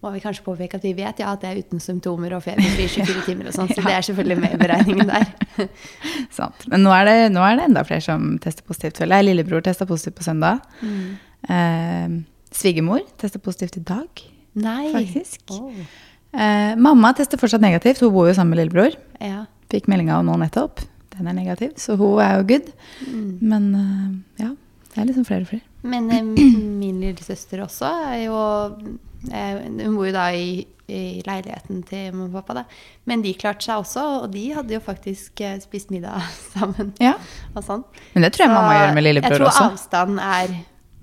[0.04, 2.86] må vi kanskje påpeke at vi vet ja, at det er uten symptomer og feberfri
[2.94, 5.26] 24 timer og sånn, så det er selvfølgelig med i beregningen der.
[6.38, 6.68] Sant.
[6.70, 9.02] Men nå er, det, nå er det enda flere som tester positivt.
[9.02, 9.30] føler jeg.
[9.32, 10.62] Lillebror testa positivt på søndag.
[10.86, 11.08] Mm.
[11.56, 12.20] Eh,
[12.58, 14.22] Svigermor testa positivt i dag,
[14.62, 14.92] Nei.
[14.94, 15.42] faktisk.
[15.58, 15.82] Oh.
[16.38, 18.04] Eh, mamma tester fortsatt negativt.
[18.06, 19.00] Hun bor jo sammen med lillebror.
[19.18, 19.48] Ja.
[19.74, 20.86] Fikk meldinga av nå nettopp.
[21.18, 22.70] Den er negativ, så hun er jo good.
[23.10, 23.30] Mm.
[23.42, 24.54] Men eh, ja,
[24.98, 25.62] det er liksom flere og flere.
[25.88, 28.38] Men eh, min lillesøster også er jo
[29.30, 32.64] eh, Hun bor jo da i, i leiligheten til mamma og pappa, da.
[33.06, 36.26] Men de klarte seg også, og de hadde jo faktisk eh, spist middag
[36.56, 36.96] sammen.
[37.04, 37.14] Ja.
[37.54, 37.86] Og sånn.
[38.16, 39.46] Men det tror jeg mamma gjør med lillebror også.
[39.46, 39.70] Jeg tror også.
[39.78, 40.58] avstand er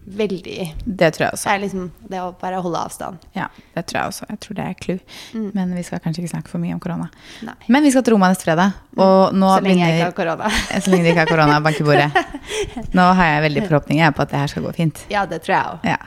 [0.07, 1.51] veldig Det tror jeg Det også.
[1.51, 3.19] er liksom det å bare holde avstand.
[3.37, 4.27] Ja, det tror jeg også.
[4.29, 4.99] Jeg tror det er clou.
[5.35, 5.51] Mm.
[5.55, 7.09] Men vi skal kanskje ikke snakke for mye om korona.
[7.43, 7.55] Nei.
[7.69, 8.75] Men vi skal til Roma neste fredag.
[8.97, 10.51] Og nå Så lenge jeg ikke har korona.
[10.85, 12.11] Så lenge de ikke har korona, bank i bordet.
[12.99, 15.05] Nå har jeg veldig forhåpninger på at det her skal gå fint.
[15.13, 15.89] Ja, det tror jeg òg.
[15.95, 15.99] Ja.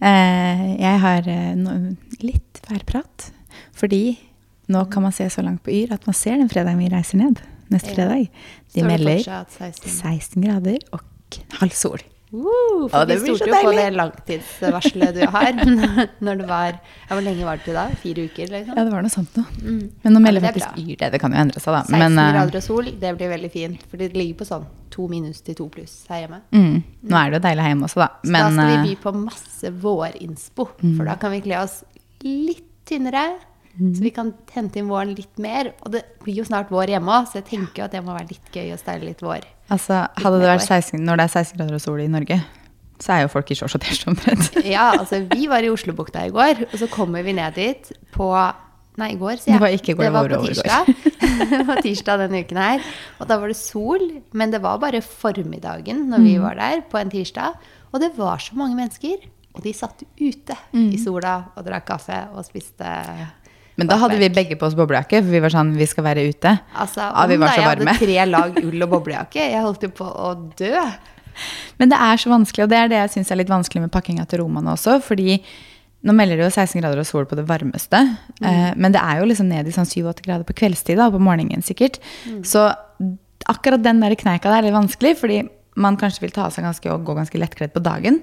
[0.00, 1.54] Eh, jeg har eh,
[2.20, 3.30] litt værprat.
[3.76, 4.18] Fordi
[4.72, 7.20] nå kan man se så langt på Yr at man ser den fredagen vi reiser
[7.22, 7.40] ned.
[7.72, 8.28] Neste fredag.
[8.74, 9.88] De melder 16?
[9.90, 11.02] 16 grader og
[11.60, 12.02] halv sol.
[12.36, 15.60] Uh, for vi blir så stolte jo på det langtidsvarselet du har.
[16.26, 17.86] Når det var ja, Hvor lenge var det til da?
[18.02, 18.76] Fire uker, liksom?
[18.76, 19.56] Ja, det var noe sånt noe.
[19.62, 19.80] Mm.
[20.04, 20.82] Men nå melder ja, det faktisk.
[20.82, 21.10] Yr det.
[21.14, 21.82] Det kan jo endre seg, da.
[21.86, 23.88] 16 Men eh, grader og sol, det blir veldig fint.
[23.88, 26.40] For det ligger på sånn to minus til to pluss her hjemme.
[26.54, 26.76] mm,
[27.10, 28.08] nå er det jo deilig hjemme også, da.
[28.22, 30.70] Så da skal vi eh, by på masse vårinspo.
[30.84, 31.80] For da kan vi kle oss
[32.26, 33.26] litt tynnere.
[33.76, 35.72] Så vi kan hente inn våren litt mer.
[35.84, 38.14] Og det blir jo snart vår hjemme òg, så jeg tenker jo at det må
[38.16, 39.44] være litt gøy å steile litt vår.
[39.68, 42.38] altså, hadde det vært 16, når det er 16 grader og sol i Norge,
[43.02, 44.54] så er jo folk i shorts og T-skjorte omtrent.
[44.76, 48.30] Ja, altså vi var i Oslobukta i går, og så kommer vi ned dit på
[48.96, 49.58] Nei, i går, sier jeg.
[49.58, 51.50] Det var ikke i går, det var det på var over tirsdag.
[51.50, 52.86] det var tirsdag denne uken her.
[53.20, 56.24] Og da var det sol, men det var bare formiddagen når Mm.
[56.30, 57.58] vi var der på en tirsdag.
[57.92, 59.26] Og det var så mange mennesker.
[59.52, 60.88] Og de satt ute Mm.
[60.94, 62.88] i sola og drakk kaffe og spiste
[63.76, 66.22] Men da hadde vi begge på oss boblejakke, for vi var sånn, vi skal være
[66.30, 66.54] ute.
[66.80, 67.92] Altså, Ja, vi var da varme.
[67.92, 70.80] jeg hadde tre lag ull og boblejakke, jeg holdt jo på å dø.
[71.78, 73.92] Men det er så vanskelig, og det er det jeg syns er litt vanskelig med
[73.92, 74.96] pakkinga til Roma også.
[75.04, 75.36] Fordi
[76.06, 78.00] nå melder det jo 16 grader og sol på det varmeste.
[78.40, 81.20] Eh, men det er jo liksom ned i sånn 7-8 grader på kveldstid, og på
[81.20, 81.98] morgenen sikkert.
[82.46, 82.70] Så
[83.46, 85.42] akkurat den der kneika der er litt vanskelig, fordi
[85.76, 88.22] man kanskje vil ta av seg ganske og gå ganske lettkledd på dagen.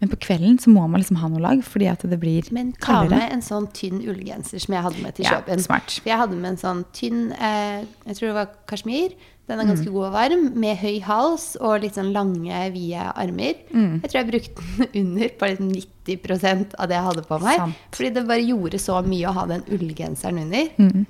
[0.00, 2.72] Men på kvelden så må man liksom ha noe lag, fordi at det blir Men
[2.76, 3.18] ta kaldere.
[3.18, 5.90] med en sånn tynn ullgenser som jeg hadde med til Ja, smart.
[6.02, 9.16] For jeg hadde med en sånn tynn eh, Jeg tror det var kasjmir.
[9.48, 9.70] Den er Mm.
[9.74, 13.54] ganske god og varm, med høy hals og litt sånn lange, vide armer.
[13.72, 14.02] Mm.
[14.02, 17.56] Jeg tror jeg brukte den under på liksom 90% av det jeg hadde på meg.
[17.56, 17.74] Sant.
[17.96, 20.68] Fordi det bare gjorde så mye å ha den ullgenseren under.
[20.78, 21.06] Mm.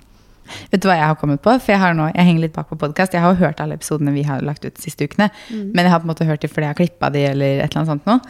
[0.73, 1.53] Vet du hva jeg har kommet på?
[1.61, 3.13] For jeg, har nå, jeg henger litt bak på podkast.
[3.13, 5.29] Jeg har jo hørt alle episodene vi har lagt ut de siste ukene.
[5.51, 5.73] Mm.
[5.75, 7.69] Men jeg har på en måte hørt de fordi jeg har klippa de eller et
[7.69, 8.21] eller annet sånt noe.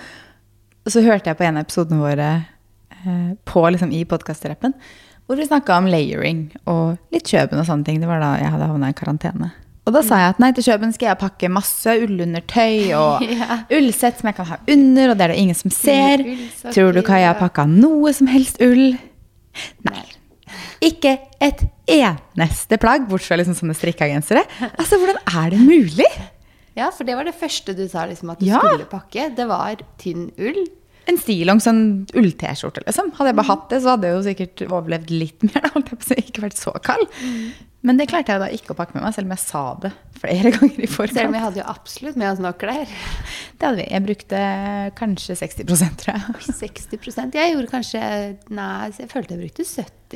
[0.88, 2.28] Og så hørte jeg på en av episodene våre
[2.96, 4.72] eh, på, liksom, i podkastrappen
[5.28, 7.98] hvor vi snakka om layering og litt Kjøben og sånne ting.
[8.00, 9.50] Det var da jeg hadde havna i karantene.
[9.84, 13.58] Og da sa jeg at nei, til Kjøben skal jeg pakke masse ullundertøy og Ja.
[13.76, 16.24] ullsett som jeg kan ha under, og det er det ingen som ser.
[16.24, 18.96] Ullsokker, Tror du jeg har pakka noe som helst ull?
[19.84, 20.06] Nei.
[20.88, 24.46] Ikke et eneste plagg, bortsett fra liksom sånne strikka gensere.
[24.80, 26.08] Altså, hvordan er det mulig?
[26.78, 28.60] Ja, for det var det første du sa liksom at du Ja.
[28.64, 29.28] skulle pakke.
[29.36, 30.64] Det var tynn ull.
[31.08, 31.80] En stillongs sånn
[32.18, 33.14] ull-T-skjorte, liksom.
[33.16, 35.62] Hadde jeg bare hatt det, så hadde jeg jo sikkert overlevd litt mer.
[35.64, 36.18] da, holdt jeg på å.
[36.24, 37.08] Ikke vært så kald.
[37.86, 39.92] Men det klarte jeg da ikke å pakke med meg, selv om jeg sa det
[40.18, 41.32] flere ganger i Selv om forkant.
[41.36, 42.90] vi hadde jo absolutt med oss nok klær.
[43.54, 43.86] Det hadde vi.
[43.94, 44.40] Jeg brukte
[44.98, 45.68] kanskje 60
[46.02, 46.48] tror jeg.
[46.58, 48.02] 60% Jeg gjorde kanskje
[48.58, 49.68] Nei, jeg følte jeg brukte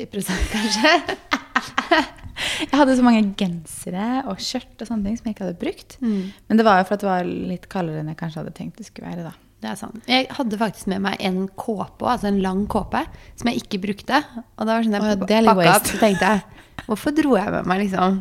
[0.03, 0.97] 70% kanskje.
[2.63, 5.95] Jeg hadde så mange gensere og skjørt og sånne ting som jeg ikke hadde brukt.
[6.01, 8.79] Men det var jo for at det var litt kaldere enn jeg kanskje hadde tenkt
[8.81, 9.27] det skulle være.
[9.29, 9.33] da.
[9.63, 9.99] Det er sant.
[10.11, 12.99] Jeg hadde faktisk med meg en kåpe, altså en lang kåpe,
[13.39, 14.19] som jeg ikke brukte.
[14.57, 16.43] Og da var sånn jeg pakka opp, så tenkte jeg
[16.83, 18.17] Hvorfor dro jeg med meg liksom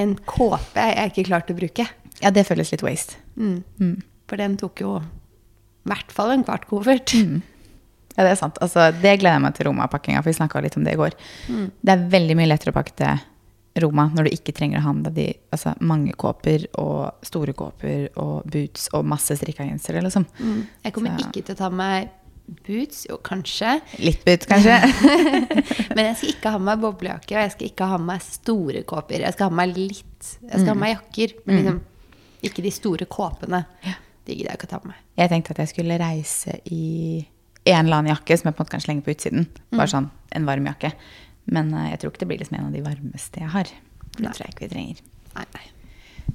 [0.00, 1.84] en kåpe jeg ikke klarte å bruke?
[2.22, 3.18] Ja, det føles litt waste.
[3.36, 3.98] Mm.
[4.30, 7.12] For den tok jo i hvert fall en kvart koffert.
[7.12, 8.56] Ja, det er sant.
[8.64, 11.14] Altså, det gleder jeg meg til Roma-pakkinga, for vi snakka litt om det i går.
[11.80, 13.22] Det er veldig mye lettere å pakke til
[13.80, 17.54] Roma når du ikke trenger å ha med deg de, altså, mange kåper og store
[17.56, 20.26] kåper og boots og masse strikka gensere, liksom.
[20.40, 20.66] Mm.
[20.84, 22.10] Jeg kommer Så- ikke til å ta med meg
[22.66, 23.80] boots, jo kanskje.
[24.02, 24.76] Litt boots, kanskje.
[25.96, 28.22] Men jeg skal ikke ha med meg boblejakke, og jeg skal ikke ha med meg
[28.26, 29.20] store kåper.
[29.24, 31.80] Jeg skal ha med meg litt Jeg skal ha med meg jakker, men liksom
[32.42, 33.64] ikke de store kåpene.
[34.26, 35.00] De gidder jeg ikke å ta med meg.
[35.18, 37.26] Jeg tenkte at jeg skulle reise i
[37.66, 39.46] en eller annen jakke som jeg på en måte kan slenge på utsiden.
[39.70, 40.92] Bare sånn en varm jakke.
[41.50, 43.70] Men eh, jeg tror ikke det blir liksom en av de varmeste jeg har.
[44.12, 44.34] Det Nei.
[44.34, 45.06] tror jeg ikke vi trenger.
[45.36, 45.64] Nei, nei.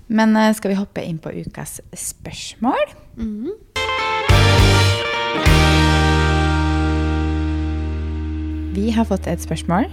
[0.08, 2.96] Men eh, skal vi hoppe inn på ukas spørsmål?
[8.78, 9.88] Vi har fått et spørsmål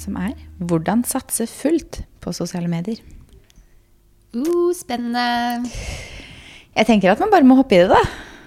[0.00, 3.00] som er hvordan satse fullt på sosiale medier?
[4.36, 5.70] Uh, spennende.
[6.76, 8.02] Jeg tenker at man bare må hoppe i det, da.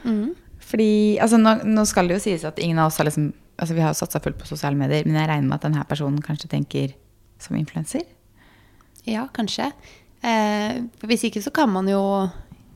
[0.06, 0.36] Mm.
[0.70, 3.76] Fordi, altså nå, nå skal det jo sies at ingen av oss har liksom Altså
[3.76, 6.22] vi har jo satsa fullt på sosiale medier, men jeg regner med at denne personen
[6.24, 6.94] kanskje tenker
[7.40, 8.06] som influenser?
[9.08, 9.72] Ja, kanskje.
[10.22, 12.02] Eh, hvis ikke så kan man jo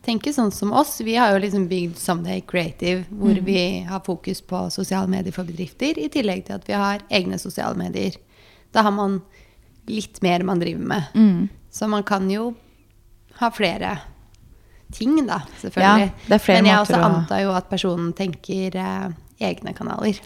[0.04, 0.98] tenke sånn som oss.
[1.04, 5.48] Vi har jo liksom bygd Someday Creative, hvor vi har fokus på sosiale medier for
[5.48, 8.18] bedrifter, i tillegg til at vi har egne sosiale medier.
[8.76, 9.22] Da har man
[9.88, 11.16] litt mer man driver med.
[11.16, 11.48] Mm.
[11.72, 12.52] Så man kan jo
[13.40, 13.98] ha flere
[14.94, 16.12] ting, da, selvfølgelig.
[16.30, 20.20] Ja, Men jeg også antar jo at personen tenker eh, egne kanaler.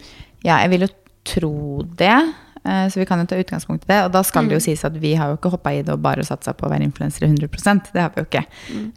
[0.44, 0.92] Ja, jeg vil jo
[1.28, 2.34] tro det.
[2.64, 4.04] eh, Så vi kan jo ta utgangspunkt i det.
[4.06, 6.00] Og da skal det jo sies at vi har jo ikke hoppa i det og
[6.04, 8.44] bare satsa på å være influensere 100% Det har vi jo ikke.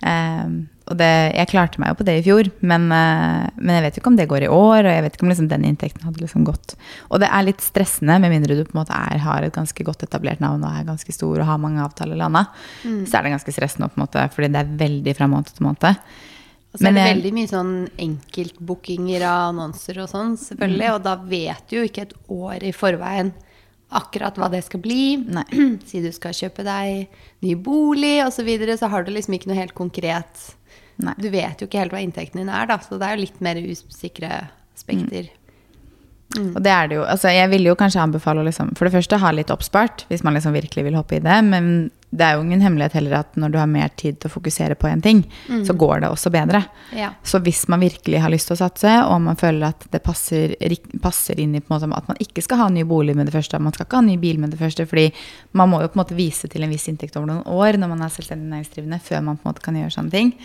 [0.03, 3.83] Eh, og det, jeg klarte meg jo på det i fjor, men, uh, men jeg
[3.85, 4.79] vet jo ikke om det går i år.
[4.83, 6.73] Og jeg vet ikke om liksom den inntekten hadde liksom gått.
[7.07, 9.85] Og det er litt stressende, med mindre du på en måte er, har et ganske
[9.87, 12.47] godt etablert navn og er ganske stor og har mange avtaler landa.
[13.07, 15.63] Så er det ganske stressende, på en måte, fordi det er veldig fra måned til
[15.69, 16.01] måned.
[16.71, 20.87] Og så er det veldig mye sånn enkeltbookinger av annonser og sånn, selvfølgelig.
[20.87, 20.93] Mm.
[20.95, 23.33] Og da vet du jo ikke et år i forveien
[23.91, 25.03] akkurat hva det skal bli.
[25.35, 25.45] Nei.
[25.89, 27.11] Si du skal kjøpe deg
[27.43, 30.49] ny bolig osv., så, videre, så har du liksom ikke noe helt konkret
[31.01, 31.15] Nei.
[31.17, 33.39] Du vet jo ikke helt hva inntekten din er, da, så det er jo litt
[33.41, 34.29] mer usikre
[34.75, 35.31] aspekter.
[36.39, 37.07] Og det er det jo.
[37.07, 40.23] Altså, jeg ville jo kanskje anbefale å liksom, for det første ha litt oppspart, hvis
[40.23, 41.39] man liksom virkelig vil hoppe i det.
[41.47, 44.33] Men det er jo ingen hemmelighet heller at når du har mer tid til å
[44.33, 45.21] fokusere på en ting,
[45.63, 46.59] så går det også bedre.
[46.95, 47.13] Ja.
[47.23, 50.57] Så hvis man virkelig har lyst til å satse, og man føler at det passer,
[51.03, 53.75] passer inn i måte, at man ikke skal ha ny bolig med det første, man
[53.75, 55.07] skal ikke ha ny bil med det første, fordi
[55.55, 57.93] man må jo på en måte vise til en viss inntekt over noen år når
[57.95, 60.35] man er selvstendig næringsdrivende, før man på en måte kan gjøre sånne ting.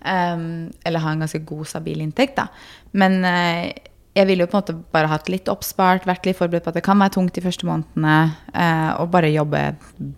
[0.00, 2.48] Um, eller ha en ganske god, stabil inntekt, da.
[2.96, 6.66] Men eh, jeg ville jo på en måte bare hatt litt oppspart, vært litt forberedt
[6.66, 8.16] på at det kan være tungt de første månedene,
[8.52, 9.62] eh, og bare jobbe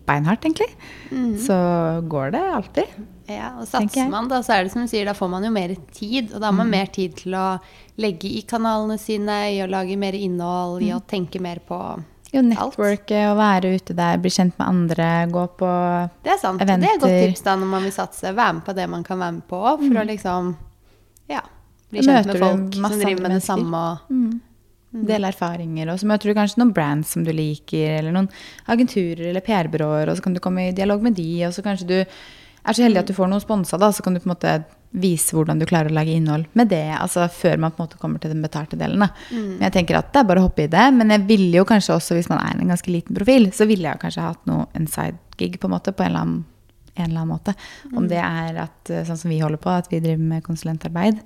[0.08, 0.66] beinhardt, egentlig.
[1.44, 1.54] Så
[2.10, 2.96] går det alltid.
[3.30, 5.52] Ja, og satser man, da, så er det som du sier, da får man jo
[5.54, 6.34] mer tid.
[6.34, 7.46] Og da har man mer tid til å
[8.02, 11.78] legge i kanalene sine, i å lage mer innhold, i å tenke mer på
[12.34, 15.70] Jo, networke og være ute der, bli kjent med andre, gå på
[16.26, 16.60] Det er sant.
[16.60, 16.82] Eventer.
[16.82, 17.30] Det er et godt eventer.
[17.30, 18.34] tips da når man vil satse.
[18.34, 20.56] Være med på det man kan være med på, for å liksom
[21.30, 21.40] ja,
[21.94, 23.86] bli kjent med folk som driver med det samme.
[23.90, 24.34] Og,
[24.94, 28.28] Dele erfaringer, og så møter du kanskje noen brands som du liker, eller noen
[28.70, 31.88] agenturer eller PR-byråer, og så kan du komme i dialog med de, og så kanskje
[31.88, 34.34] du er så heldig at du får noe sponsa, da, så kan du på en
[34.36, 34.54] måte
[34.94, 37.98] vise hvordan du klarer å lage innhold med det, altså før man på en måte
[37.98, 39.02] kommer til den betalte delen.
[39.02, 39.10] Da.
[39.34, 41.66] Men jeg tenker at det er bare å hoppe i det, men jeg ville jo
[41.68, 44.68] kanskje også, hvis man er en ganske liten profil, så ville jeg kanskje hatt noe,
[44.78, 46.42] en side-gig på en måte, på en eller annen
[46.94, 47.54] en eller annen måte.
[47.90, 51.18] Om det er at, sånn som vi holder på, at vi driver med konsulentarbeid.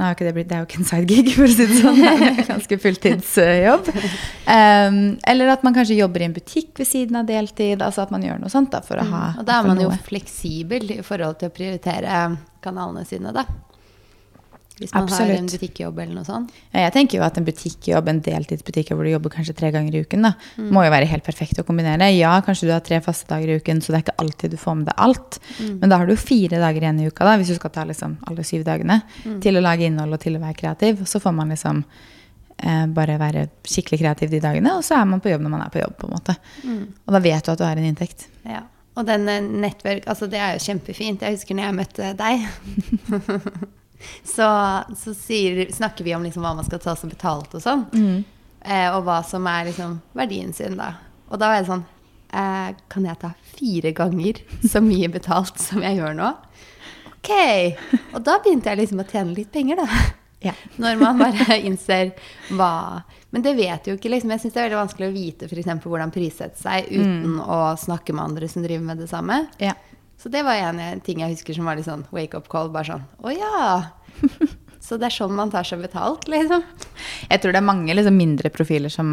[0.00, 1.98] Nå er det, blitt, det er jo ikke en side-gig, for å si det sånn.
[2.00, 3.90] Det er en ganske fulltidsjobb.
[4.48, 7.84] Um, eller at man kanskje jobber i en butikk ved siden av deltid.
[7.84, 9.90] Altså at man gjør noe sånt da, for å ha og da er man jo
[9.90, 9.98] noe.
[10.06, 12.22] fleksibel i forhold til å prioritere
[12.64, 13.44] kanalene sine, da.
[14.80, 16.50] Hvis man har en butikkjobb eller noe sånt.
[16.72, 19.92] Ja, Jeg tenker jo at en butikkjobb, en deltidsbutikk hvor du jobber kanskje tre ganger
[19.94, 20.70] i uken, da, Mm.
[20.72, 22.08] må jo være helt perfekt å kombinere.
[22.16, 24.56] Ja, kanskje du har tre faste dager i uken, så det er ikke alltid du
[24.56, 25.38] får med deg alt.
[25.60, 25.78] Mm.
[25.80, 27.84] Men da har du jo fire dager igjen i uka, da, hvis du skal ta
[27.84, 29.40] liksom alle syv dagene, Mm.
[29.42, 31.04] til å lage innhold og til å være kreativ.
[31.06, 31.84] Så får man liksom
[32.62, 35.62] eh, bare være skikkelig kreativ de dagene, og så er man på jobb når man
[35.62, 36.36] er på jobb, på en måte.
[36.64, 36.86] Mm.
[37.06, 38.26] Og da vet du at du har en inntekt.
[38.44, 38.62] Ja.
[38.96, 41.20] Og den eh, nettverk, altså det er jo kjempefint.
[41.22, 43.70] Jeg husker når jeg møtte deg.
[44.24, 44.48] så
[44.96, 47.86] så sier, snakker vi om liksom hva man skal ta som betalt og sånn.
[48.60, 50.94] Eh, og hva som er liksom verdien sin, da.
[51.30, 51.84] Og da var jeg sånn
[52.36, 56.30] eh, Kan jeg ta fire ganger så mye betalt som jeg gjør nå?
[57.14, 57.30] Ok.
[58.14, 59.88] Og da begynte jeg liksom å tjene litt penger, da.
[60.40, 60.54] Ja.
[60.80, 62.14] Når man bare innser
[62.56, 64.30] hva Men det vet jo ikke, liksom.
[64.32, 68.14] Jeg syns det er veldig vanskelig å vite eksempel hvordan prissette seg uten å snakke
[68.16, 69.42] med andre som driver med det samme.
[69.60, 69.74] Ja.
[70.20, 72.68] Så det var en ting jeg husker som var litt sånn wake up call.
[72.72, 73.70] Bare sånn Å ja.
[74.80, 76.62] Så det er sånn man tar seg betalt, liksom.
[77.28, 79.10] Jeg tror det er mange liksom, mindre profiler som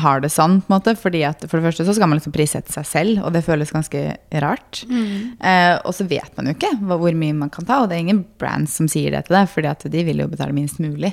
[0.00, 0.58] har det sånn.
[0.64, 3.20] på en måte, fordi at For det første så skal man liksom prissette seg selv,
[3.22, 4.00] og det føles ganske
[4.42, 4.80] rart.
[4.88, 7.98] Eh, og så vet man jo ikke hva, hvor mye man kan ta, og det
[7.98, 10.80] er ingen brands som sier det til deg, fordi at de vil jo betale minst
[10.82, 11.12] mulig,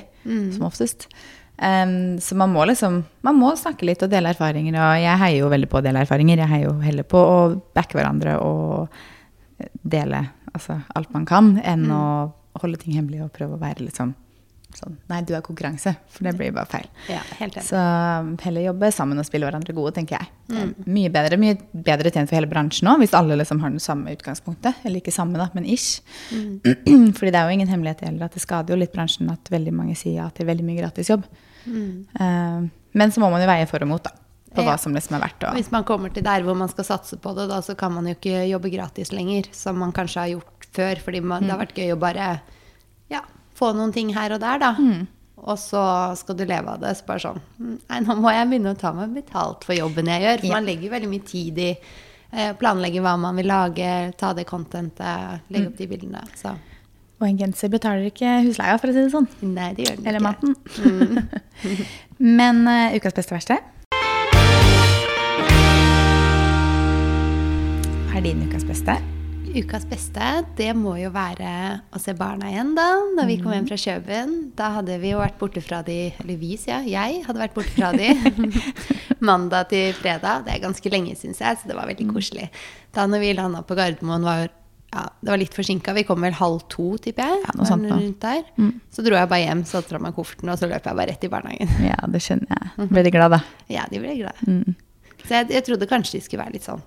[0.56, 1.06] som oftest.
[1.58, 4.76] Um, så man må liksom man må snakke litt og dele erfaringer.
[4.78, 6.38] Og jeg heier jo veldig på å dele erfaringer.
[6.38, 7.38] Jeg heier jo heller på å
[7.74, 9.00] backe hverandre og
[9.82, 12.04] dele altså, alt man kan, enn å
[12.58, 14.14] holde ting hemmelig og prøve å være litt sånn
[14.76, 15.94] sånn Nei, du er konkurranse.
[16.12, 16.88] For det blir bare feil.
[17.08, 17.22] Ja.
[17.64, 20.30] Så um, heller jobbe sammen og spille hverandre gode, tenker jeg.
[20.52, 23.82] Er Mye bedre mye bedre tjent for hele bransjen òg, hvis alle liksom har det
[23.84, 24.84] samme utgangspunktet.
[24.84, 26.02] Eller ikke samme, da, men ish.
[27.16, 29.74] Fordi det er jo ingen hemmelighet heller at det skader jo litt bransjen at veldig
[29.74, 31.24] mange sier ja til veldig mye gratisjobb.
[31.68, 32.60] Eh,
[32.98, 34.27] men så må man jo veie for og mot, da.
[34.54, 36.84] På hva som liksom er verdt å Hvis man kommer til der hvor man skal
[36.84, 40.20] satse på det, da, så kan man jo ikke jobbe gratis lenger, som man kanskje
[40.20, 41.00] har gjort før.
[41.04, 42.40] Fordi man, det har vært gøy å bare
[43.12, 43.20] ja,
[43.58, 44.72] få noen ting her og der, da.
[45.38, 45.82] Og så
[46.18, 46.96] skal du leve av det.
[46.98, 50.06] Så bare sånn "Mm, Nei, nå må jeg begynne å ta meg betalt for jobben
[50.06, 50.38] jeg gjør.
[50.40, 50.54] For Ja.
[50.54, 51.68] man legger veldig mye tid i
[52.32, 56.24] eh, planlegge hva man vil lage, ta det contentet, legge opp de bildene.
[56.36, 56.56] Så
[57.20, 59.28] Og en genser betaler ikke husleia, for å si det sånn.
[59.42, 60.28] nei, det gjør den Eller ikke.
[60.28, 61.28] maten.
[62.18, 63.56] Men uh, ukas beste verste?
[68.18, 68.94] Er din ukas beste?
[69.54, 70.28] Ukas beste,
[70.58, 71.50] det må jo være
[71.94, 72.86] å se barna igjen, da.
[73.14, 74.32] Da vi kom hjem fra Kjøben.
[74.58, 76.96] Da hadde vi jo vært borte fra de Eller vi, sier jeg.
[76.96, 78.10] Jeg hadde vært borte fra de
[79.28, 80.48] mandag til fredag.
[80.48, 82.48] Det er ganske lenge, syns jeg, så det var veldig koselig.
[82.96, 85.94] Da når vi landa på Gardermoen, var ja, det var litt forsinka.
[85.94, 87.46] Vi kom vel halv to, tipper jeg.
[87.46, 88.44] Ja, noe sånt rundt der.
[88.90, 91.28] Så dro jeg bare hjem, satte fra meg kofferten, og så løp jeg bare rett
[91.28, 91.76] i barnehagen.
[91.86, 92.88] Ja, det skjønner jeg.
[92.90, 93.44] Ble de glad, da?
[93.70, 94.54] Ja, de ble glade.
[95.22, 96.82] Så jeg, jeg trodde kanskje de skulle være litt sånn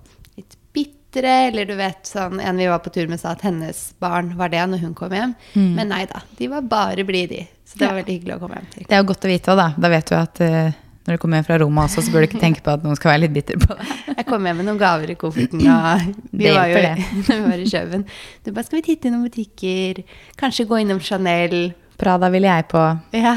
[0.73, 4.33] bitre, eller du vet sånn En vi var på tur med sa at hennes barn
[4.39, 5.33] var det når hun kom hjem.
[5.55, 7.47] Men nei da, de var bare blide, de.
[7.65, 8.03] Så det var Ja.
[8.03, 8.85] veldig hyggelig å komme hjem til.
[8.87, 9.67] Det er jo godt å vite òg, da.
[9.77, 10.71] Da vet du at uh,
[11.07, 12.95] når du kommer hjem fra Roma også, så bør du ikke tenke på at noen
[12.99, 13.91] skal være litt bitter på deg.
[14.21, 17.39] Jeg kom hjem med noen gaver i kofferten, og vi Det var jo når vi
[17.47, 18.05] var i Kjøben.
[18.43, 20.03] Du bare 'Skal vi titte i noen butikker?
[20.37, 22.81] Kanskje gå innom Chanel?' Prada ville jeg på.
[23.13, 23.35] Ja.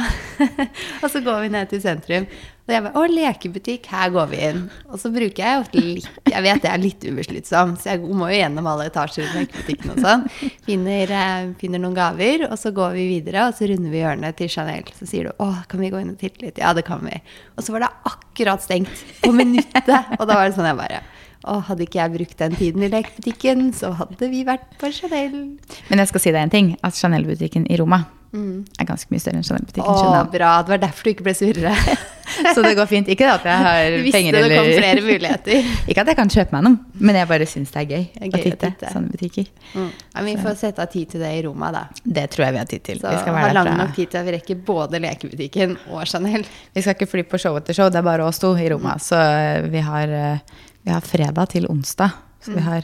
[1.03, 2.25] og så går vi ned til sentrum.
[2.65, 4.63] Og jeg bare 'Å, lekebutikk, her går vi inn'.
[4.89, 8.31] Og så bruker jeg ofte litt Jeg vet jeg er litt ubesluttsom, så jeg må
[8.33, 10.25] jo gjennom alle etasjer i lekebutikken og sånn.
[10.65, 14.37] Finner, eh, finner noen gaver, og så går vi videre, og så runder vi hjørnet
[14.37, 14.89] til Chanel.
[14.97, 17.21] Så sier du 'Å, kan vi gå inn og titte litt?' Ja, det kan vi.
[17.59, 20.19] Og så var det akkurat stengt på minuttet.
[20.19, 21.03] Og da var det sånn jeg bare
[21.45, 25.59] og hadde ikke jeg brukt den tiden i lekebutikken, så hadde vi vært på Chanel.
[25.91, 26.77] Men jeg skal si deg en ting.
[26.83, 30.51] At Chanel-butikken i Roma er ganske mye større enn Chanel-butikken Å, bra.
[30.67, 31.75] Det var derfor du ikke ble surrere.
[32.55, 33.09] Så det går fint.
[33.13, 35.67] Ikke at jeg har penger Du visste det kom flere muligheter.
[35.93, 38.23] Ikke at jeg kan kjøpe meg noe, men jeg bare syns det er gøy, Det
[38.25, 38.93] er gøy å titte titte.
[38.95, 39.51] sånne butikker.
[39.75, 39.91] Mm.
[39.93, 41.83] Ja, men vi får sette av tid til det i Roma, da.
[42.03, 43.03] Det tror jeg vi har tid til.
[43.05, 46.49] Så vi skal være der nok tid til at vi rekker både lekebutikken og Chanel.
[46.75, 48.71] Vi skal ikke fly på show etter show, det er bare oss to i Mm.
[48.75, 48.97] Roma.
[48.99, 50.39] Så eh, vi har, eh,
[50.83, 52.11] vi har fredag til onsdag.
[52.43, 52.57] Så Mm.
[52.57, 52.83] vi har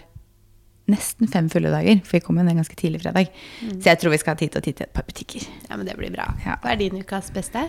[0.91, 3.31] nesten fem fulle dager, for vi kom jo ned ganske tidlig fredag.
[3.63, 3.77] Mm.
[3.79, 5.47] Så jeg tror vi skal ha tid til å titte et par butikker.
[5.69, 6.29] Ja, men det blir bra.
[6.45, 6.59] Ja.
[6.63, 7.67] Hva er din ukas beste?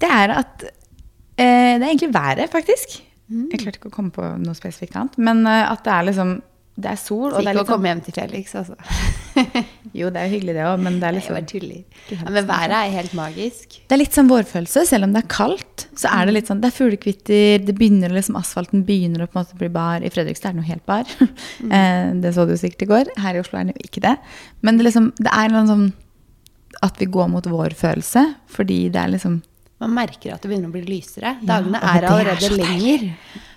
[0.00, 3.00] Det er at eh, Det er egentlig været, faktisk.
[3.30, 3.48] Mm.
[3.52, 5.18] Jeg klarte ikke å komme på noe spesifikt annet.
[5.22, 6.38] Men eh, at det er liksom
[6.80, 8.76] Det er sol, og det er ikke å litt sånn komme hjem til Felix, altså.
[10.00, 11.78] Jo, det er jo hyggelig, det òg, men det er liksom Nei.
[12.10, 12.48] Ja, men sånn.
[12.50, 13.78] været er helt magisk.
[13.88, 15.86] Det er litt sånn vårfølelse, selv om det er kaldt.
[15.98, 16.26] Så er Mm.
[16.30, 19.58] det litt sånn, det er fuglekvitter, det begynner liksom, asfalten begynner å på en måte
[19.58, 20.04] bli bar.
[20.06, 21.04] I Fredrikstad er det noe helt bar.
[21.60, 21.72] Mm.
[21.76, 23.10] Eh, det så du sikkert i går.
[23.20, 24.16] Her i Oslo er det jo ikke det.
[24.62, 25.92] Men det, liksom, det er en sånn
[26.86, 29.42] at vi går mot vårfølelse, fordi det er liksom
[29.80, 31.38] Man merker at det begynner å bli lysere.
[31.42, 33.10] Dagene ja, er allerede er allerede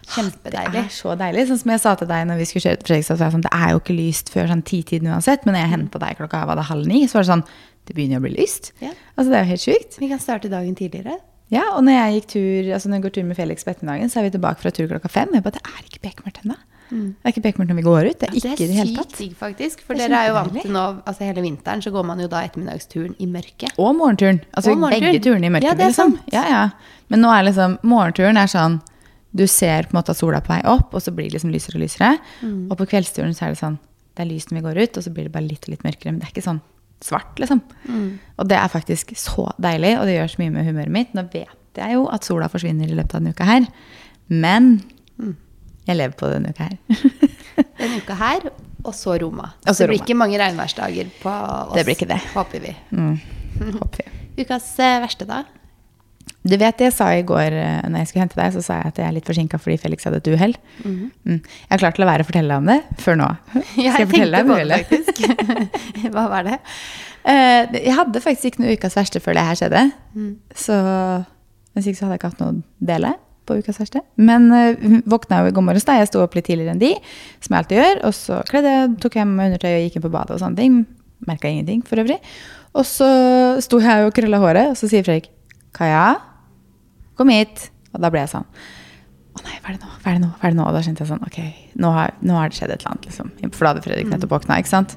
[0.07, 0.71] lenger.
[0.71, 1.47] Det er så deilig.
[1.49, 3.35] Sånn som jeg sa til deg når vi skulle kjøre til Fredrikstad, så var jeg
[3.37, 6.17] sånn, det er jo ikke lyst før sånn titiden uansett, men når jeg henta deg
[6.19, 7.45] klokka var det halv ni, så var det sånn
[7.83, 8.71] det begynner å bli lyst.
[8.79, 8.93] Ja.
[9.17, 9.97] Altså, det er jo helt sjukt.
[9.99, 11.17] Vi kan starte dagen tidligere.
[11.51, 14.09] Ja, og når jeg gikk tur, altså når jeg går tur med Felix på ettermiddagen,
[14.09, 15.33] så er vi tilbake fra tur klokka fem.
[15.35, 16.55] Jeg bare, det er ikke bekmørkt ennå.
[16.93, 18.17] Det er ikke bekmørkt når vi går ut.
[18.21, 19.09] Det er Ja, ikke i det hele tatt.
[19.11, 19.81] sykt digg, faktisk.
[19.83, 22.19] For Det er dere er jo vant til nå altså Hele vinteren så går man
[22.21, 23.73] jo da ettermiddagsturen i mørket.
[23.81, 24.39] Og morgenturen.
[24.53, 25.11] Altså Og morgenturen.
[25.11, 26.17] begge turene i mørket, Ja, det er liksom.
[26.31, 26.69] Ja, ja.
[27.09, 28.79] Men nå er liksom, morgenturen er sånn,
[29.33, 31.33] du ser på en måte at sola er på vei opp, og så blir det
[31.39, 32.11] liksom lysere og lysere.
[32.45, 32.67] Mm.
[32.71, 33.79] Og på kveldsturen så er det sånn,
[34.13, 35.83] det er lyst når vi går ut, og så blir det bare litt og litt
[35.87, 36.61] mørkere, men det er ikke sånn
[37.03, 37.59] svart, liksom.
[37.89, 38.19] Mm.
[38.39, 41.15] Og det er faktisk så deilig, og det gjør så mye med humøret mitt.
[41.17, 43.65] Nå vet jeg jo at sola forsvinner i løpet av denne uka her,
[44.29, 44.75] men
[45.19, 45.35] Mm.
[45.85, 46.77] jeg lever på denne uka her.
[47.77, 48.47] Denne uka her,
[48.83, 49.51] og så Roma.
[49.67, 50.05] Og så det blir Roma.
[50.05, 51.73] ikke mange regnværsdager på oss.
[51.75, 52.21] Det blir ikke det.
[52.33, 52.71] Håper vi.
[52.91, 53.19] Mm.
[53.81, 54.43] Håper vi.
[54.43, 55.43] Ukas eh, verste, da?
[56.43, 58.79] Du vet det jeg sa i går eh, når jeg skulle hente deg, så sa
[58.81, 60.55] jeg at jeg er litt forsinka fordi Felix hadde et uhell.
[60.83, 61.11] Mm.
[61.23, 63.29] Jeg har klart å la være å fortelle deg om det før nå.
[63.69, 64.89] Skal jeg fortelle deg om uhellet?
[64.89, 65.21] faktisk.
[66.13, 66.57] Hva var det?
[67.23, 69.83] Uh, Jeg hadde faktisk ikke noe ukas verste før det her skjedde.
[70.17, 70.33] Mm.
[70.65, 70.79] Så
[71.73, 73.13] hvis ikke så hadde jeg ikke hatt noe dele
[73.47, 74.01] på ukas verste.
[74.19, 75.95] Men uh, våkna jo i går morges da.
[76.01, 76.91] Jeg sto opp litt tidligere enn de,
[77.39, 78.03] som jeg alltid gjør.
[78.09, 80.83] Og så kledde jeg, tok hjem undertøy og gikk inn på badet og sånne ting.
[81.23, 82.19] Merka ingenting for øvrig.
[82.75, 83.07] Og så
[83.63, 85.31] sto jeg og krølla håret, og så sier Fredrik
[85.73, 86.32] Kaja,
[87.19, 87.69] kom hit.
[87.93, 88.47] Og da ble jeg sånn
[89.33, 89.91] Å nei, hva er det nå?
[90.01, 90.29] Hva er det nå?
[90.39, 90.65] Hva er det nå?
[90.65, 91.37] Og da kjente jeg sånn Ok,
[91.81, 93.31] nå har, nå har det skjedd et eller annet, liksom.
[93.53, 94.95] For da hadde Fredrik nettopp våkna, ikke sant.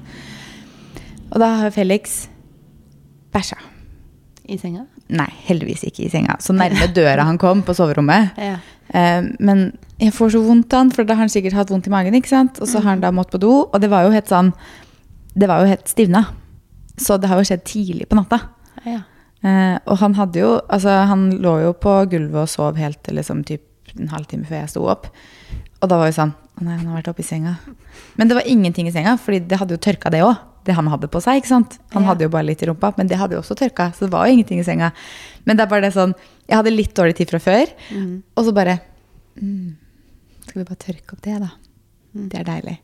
[1.31, 2.27] Og da har Felix
[3.35, 3.57] bæsja.
[4.47, 4.85] I senga?
[5.11, 6.37] Nei, heldigvis ikke i senga.
[6.43, 8.37] Så nærme døra han kom på soverommet.
[8.41, 8.57] Ja.
[8.95, 9.67] Eh, men
[9.99, 12.15] jeg får så vondt av han, for da har han sikkert hatt vondt i magen.
[12.15, 12.61] ikke sant?
[12.63, 14.53] Og så har han da måttet på do, og det var jo helt sånn
[15.37, 16.23] Det var jo helt stivna.
[16.97, 18.41] Så det har jo skjedd tidlig på natta.
[18.85, 19.03] ja.
[19.47, 23.15] Eh, og han hadde jo Altså, han lå jo på gulvet og sov helt til
[23.19, 23.63] liksom typ
[23.97, 25.07] en halvtime før jeg sto opp.
[25.81, 27.55] Og da var jo sånn Å nei, han har vært oppe i senga.
[28.17, 30.39] Men det var ingenting i senga, fordi det hadde jo tørka, det òg.
[30.65, 31.37] Det han hadde på seg.
[31.39, 31.77] ikke sant?
[31.93, 32.09] Han Ja.
[32.09, 33.91] hadde jo bare litt i rumpa, men det hadde jo også tørka.
[33.93, 34.89] Så det var jo ingenting i senga.
[35.45, 36.15] Men det er bare det sånn
[36.49, 37.67] Jeg hadde litt dårlig tid fra før,
[38.35, 38.79] og så bare
[39.41, 39.75] mm,
[40.47, 41.49] Skal vi bare tørke opp det, da?
[42.13, 42.77] Det er deilig.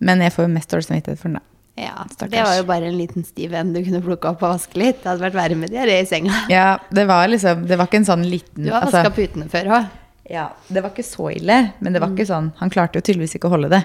[0.00, 1.44] Men jeg får jo mest dårlig samvittighet for den, da.
[1.76, 2.04] Ja.
[2.10, 2.30] Stakkars.
[2.32, 5.02] Det var jo bare en liten stiv en du kunne plukke opp og vaske litt.
[5.02, 6.34] Det hadde vært verre med diaré i senga.
[6.52, 9.70] Ja, det var liksom Det var ikke en sånn liten Du har altså- putene før
[9.78, 9.88] òg.
[10.30, 13.34] Ja, Det var ikke så ille, men det var ikke sånn, han klarte jo tydeligvis
[13.34, 13.80] ikke å holde det.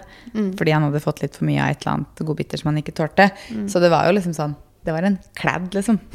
[0.60, 2.94] Fordi han hadde fått litt for mye av et eller annet godbiter som han ikke
[2.94, 3.32] tålte.
[3.66, 5.98] Så det var jo liksom sånn Det var en kladd, liksom.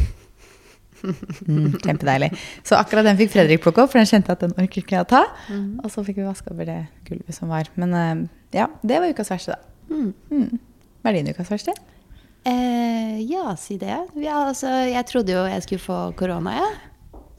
[1.00, 2.28] Mm, kjempedeilig.
[2.62, 5.06] Så akkurat den fikk Fredrik plukke opp, for den kjente at den orker ikke jeg
[5.06, 5.22] å ta.
[5.82, 7.70] Og så fikk vi vaska over det gulvet som var.
[7.80, 8.28] Men eh,
[8.60, 9.94] ja, det var ukas verste, da.
[10.30, 10.58] Mm.
[11.00, 11.72] Hva er din ukas verste?
[12.48, 13.96] Eh, ja, si det.
[14.20, 16.78] Ja, altså, jeg trodde jo jeg skulle få korona, jeg.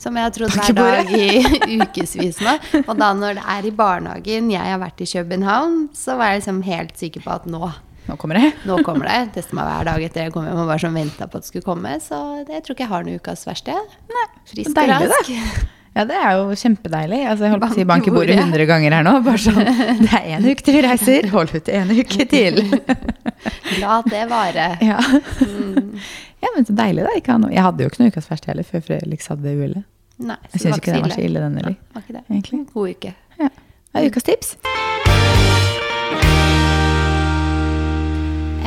[0.02, 2.56] Som jeg har trodd hver dag i ukevis nå.
[2.88, 6.42] Og da når det er i barnehagen, jeg har vært i København, så var jeg
[6.42, 7.70] liksom helt sikker på at nå,
[8.08, 8.48] Nå kommer det.
[8.66, 9.20] nå kommer det.
[9.38, 11.52] Testa meg hver dag etter jeg kom hjem og bare sånn venta på at det
[11.52, 11.94] skulle komme.
[12.02, 13.78] Så det, jeg tror ikke jeg har noen ukas verste.
[14.10, 15.30] Nei, Frisk og rask.
[15.30, 15.68] da.
[15.92, 17.18] Ja, det er jo kjempedeilig.
[17.28, 18.46] Altså, jeg holdt på å si Bank i bordet bordet.
[18.48, 19.12] 100 ganger her nå.
[19.26, 19.60] Bare sånn,
[20.06, 22.62] Det er én uke til vi reiser, hold ut en uke til.
[23.84, 24.68] La det vare.
[24.88, 25.00] Ja.
[25.04, 27.16] ja, men så deilig, da.
[27.52, 29.84] Jeg hadde jo ikke noe ukas verste heller før Felix hadde det uhellet.
[30.22, 31.76] Jeg det syns ikke den var så ille, den heller.
[32.08, 32.24] det.
[32.30, 32.62] Egentlig.
[32.72, 33.14] God uke.
[33.42, 33.52] Ja.
[33.92, 34.54] Det er ukas tips.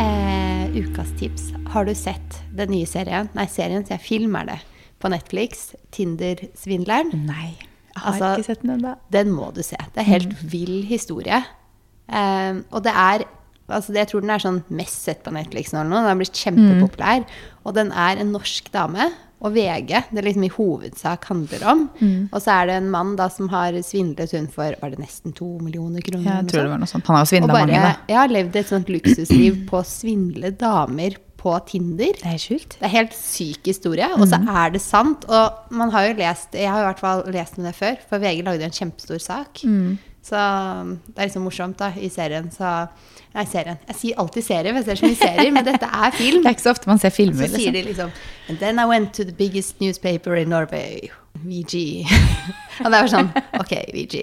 [0.05, 1.49] Eh, ukas tips.
[1.73, 3.33] Har du sett den nye serien?
[3.39, 4.61] Nei, serien, så jeg filmer det.
[5.05, 5.67] På Netflix.
[5.95, 7.13] Tinder-svindleren.
[7.29, 8.95] Nei, jeg har Altså, ikke sett den ennå.
[9.15, 9.77] Den må du se.
[9.95, 11.43] Det er helt vill historie.
[12.09, 13.23] Um, og det er
[13.73, 15.81] altså Jeg tror den er sånn mest sett på Netflix nå.
[15.81, 16.03] eller noe.
[16.05, 17.23] Den har blitt kjempepopulær.
[17.65, 19.07] Og den er en norsk dame.
[19.45, 21.81] Og VG det liksom i hovedsak handler om.
[22.33, 25.35] Og så er det en mann da som har svindlet hun for var det nesten
[25.37, 26.43] to millioner kroner.
[26.43, 27.05] Jeg tror det var noe sånt.
[27.11, 27.91] Han har jo svindla mange, da.
[28.09, 32.17] jeg har levd et sånt luksusliv på å svindle damer på Tinder.
[32.23, 32.79] Det er sjukt.
[32.81, 35.27] Det er helt syk historie, og så er det sant.
[35.29, 38.23] Og man har jo lest Jeg har i hvert fall lest om det før, for
[38.23, 39.61] VG lagde en kjempestor sak.
[40.25, 40.41] Så
[41.05, 42.49] det er liksom morsomt, da, i serien.
[42.55, 42.71] Så
[43.35, 43.81] Nei, serien.
[43.91, 46.41] Jeg sier alltid serie, for jeg ser så mye serier, men dette er film.
[46.45, 47.75] Det er ikke så ofte man ser Så sier Liksom.
[47.75, 48.11] de liksom
[48.49, 51.11] And then I went to the biggest newspaper in Norway,
[51.45, 52.05] VG.
[52.83, 53.31] og det er jo sånn
[53.61, 54.17] Ok, VG,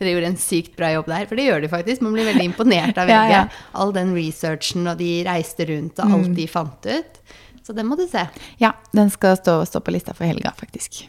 [0.00, 1.28] dere gjorde en sykt bra jobb der.
[1.30, 2.04] For det gjør de faktisk.
[2.04, 3.14] Man blir veldig imponert av VG.
[3.14, 3.44] Ja, ja.
[3.78, 7.22] All den researchen, og de reiste rundt, og alt de fant ut.
[7.62, 8.24] Så det må du se.
[8.58, 11.04] Ja, den skal stå, stå på lista for helga, faktisk.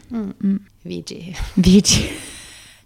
[0.84, 1.34] VG.
[1.58, 2.08] VG.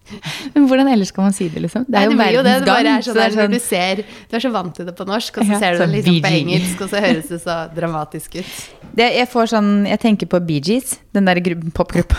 [0.55, 1.85] Men hvordan ellers skal man si det, liksom?
[1.89, 2.53] Det er jo det jo det.
[2.55, 2.87] verdens Det gang.
[2.93, 5.39] er sånn der når sånn- du ser Du er så vant til det på norsk,
[5.39, 8.39] og så Ja, ser du det liksom på engelsk, og så høres det så dramatisk
[8.41, 8.53] ut.
[8.99, 12.17] det, jeg får sånn Jeg tenker på Bee Gees, den der gru- popgruppa.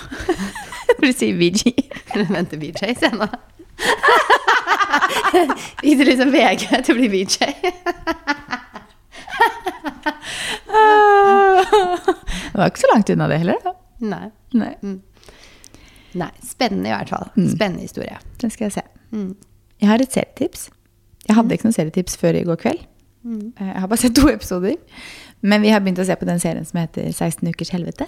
[0.99, 2.29] Når du sier Bee Gees.
[2.29, 3.27] Venter Bee Gees, jeg nå.
[5.85, 7.73] Gikk det liksom VG til å bli Bee Gees?
[12.51, 13.73] Det var ikke så langt unna det heller, da.
[14.09, 14.27] Nei.
[14.57, 14.73] Nei,
[16.17, 16.29] Nei.
[16.45, 17.27] Spennende i hvert fall.
[17.51, 18.17] Spennende historie.
[18.41, 18.81] den skal jeg se.
[19.11, 19.35] Mm.
[19.81, 20.69] Jeg har et serietips.
[21.27, 22.81] Jeg hadde ikke noen serietips før i går kveld.
[23.23, 23.53] Mm.
[23.59, 24.75] Jeg har bare sett to episoder.
[25.41, 28.07] Men vi har begynt å se på den serien som heter 16 ukers helvete.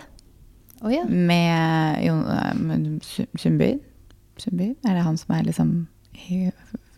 [0.82, 1.04] Oh, ja.
[1.06, 3.76] Med Jon eh, Sundby.
[4.42, 4.72] Sundby?
[4.88, 5.74] Er det han som er liksom
[6.18, 6.52] Jeg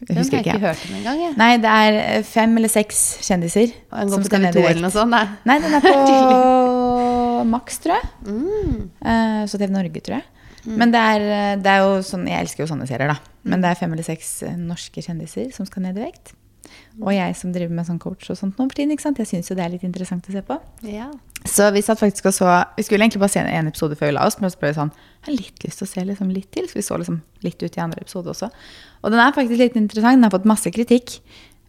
[0.07, 0.67] Den har husker jeg ikke ikke.
[0.67, 1.19] hørt om engang.
[1.25, 1.31] Ja.
[1.37, 4.55] Nei, det er eh, fem eller seks kjendiser Og Den som går på TV ned
[4.55, 5.11] 2 i eller noe sånt?
[5.11, 5.25] Nei.
[5.51, 8.09] Nei, den er på Max, tror jeg.
[8.23, 8.77] Mm.
[9.03, 10.25] Eh, Så TV Norge, tror jeg.
[10.65, 11.25] Men det er,
[11.59, 13.33] det er jo sånn Jeg elsker jo sånne serier, da.
[13.43, 16.31] Men det er fem eller seks eh, norske kjendiser som skal ned i vekt.
[17.01, 19.19] Og jeg som driver med sånn coach og sånt nå for tiden, ikke sant?
[19.19, 20.57] jeg syns jo det er litt interessant å se på.
[20.87, 21.09] Ja.
[21.49, 22.47] Så vi satt faktisk og så
[22.77, 24.77] Vi skulle egentlig bare se en episode før vi la oss, men så ble vi
[24.77, 27.19] sånn Jeg har litt lyst til å se liksom litt til, så vi så liksom
[27.43, 28.47] litt ut i andre episode også.
[29.03, 30.15] Og den er faktisk litt interessant.
[30.15, 31.17] Den har fått masse kritikk.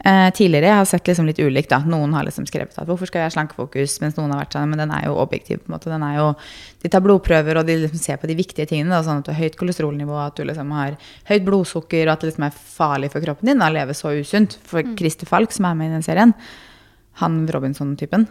[0.04, 1.70] Eh, tidligere jeg har sett liksom litt ulikt.
[1.70, 1.78] da.
[1.80, 4.68] Noen har liksom skrevet at hvorfor skal jeg ha slankefokus, mens noen har vært sånn,
[4.68, 5.62] men den er jo objektiv.
[5.62, 5.88] på en måte.
[5.88, 6.34] Den er jo,
[6.82, 8.90] De tar blodprøver og de liksom ser på de viktige tingene.
[8.90, 10.98] Da, sånn at du har høyt kolesterolnivå, at du liksom har
[11.30, 14.58] høyt blodsukker, og at det liksom er farlig for kroppen din å leve så usunt.
[14.64, 16.34] For Christer Falk, som er med i den serien,
[17.22, 18.28] han Robinson-typen,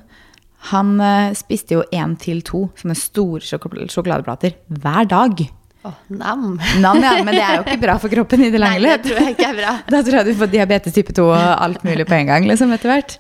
[0.69, 5.41] han eh, spiste jo én til to sånne store sjoko- sjokoladeplater hver dag.
[5.83, 6.43] Å, nam.
[6.79, 9.07] Nam, ja, men det er jo ikke bra for kroppen i det lange løp.
[9.93, 12.45] Da tror jeg du får diabetes type 2 og alt mulig på en gang.
[12.47, 13.17] liksom, etter hvert.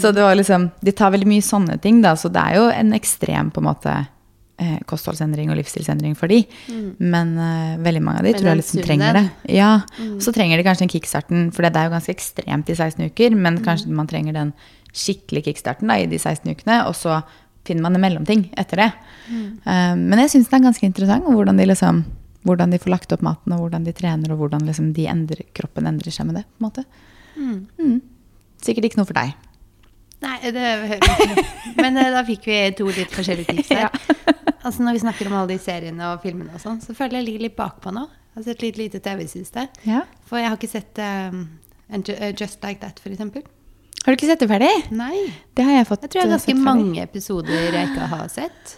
[0.00, 2.68] Så det var liksom, De tar veldig mye sånne ting, da, så det er jo
[2.72, 3.92] en ekstrem på en måte
[4.58, 6.40] eh, kostholdsendring og livsstilsendring for de.
[6.98, 9.24] Men eh, veldig mange av de Men tror jeg liksom trenger det.
[9.58, 9.70] Ja,
[10.24, 13.36] Så trenger de kanskje en kickstarten, for det er jo ganske ekstremt i 16 uker.
[13.36, 14.54] Men kanskje man trenger den
[14.96, 17.20] skikkelig kickstarten da, i de 16 ukene, og så
[17.68, 18.88] finner man en mellomting etter det.
[19.28, 22.06] Eh, men jeg syns den er ganske interessant, og hvordan de liksom
[22.46, 25.42] hvordan de får lagt opp maten, og hvordan de trener, og hvordan liksom de endrer,
[25.56, 26.46] kroppen endrer seg med det.
[26.46, 26.84] på en måte.
[27.36, 27.98] Mm.
[28.64, 29.34] Sikkert ikke noe for deg.
[30.24, 31.44] Nei, det hører ikke.
[31.78, 33.90] Men eh, da fikk vi to litt forskjellige tips her.
[34.66, 37.22] Altså Når vi snakker om alle de seriene og filmene og sånn, så føler jeg
[37.22, 38.02] jeg ligger litt bakpå nå.
[38.10, 39.64] Jeg har sett litt lite TV i siste.
[39.86, 40.00] Ja.
[40.26, 41.44] For jeg har ikke sett um,
[41.94, 43.46] eh, Just Like That, for eksempel.
[44.08, 44.68] Har du ikke sett det ferdig?
[44.96, 45.26] Nei.
[45.52, 48.30] Det har jeg fått Jeg tror jeg har eh, ganske mange episoder jeg ikke har
[48.32, 48.70] sett.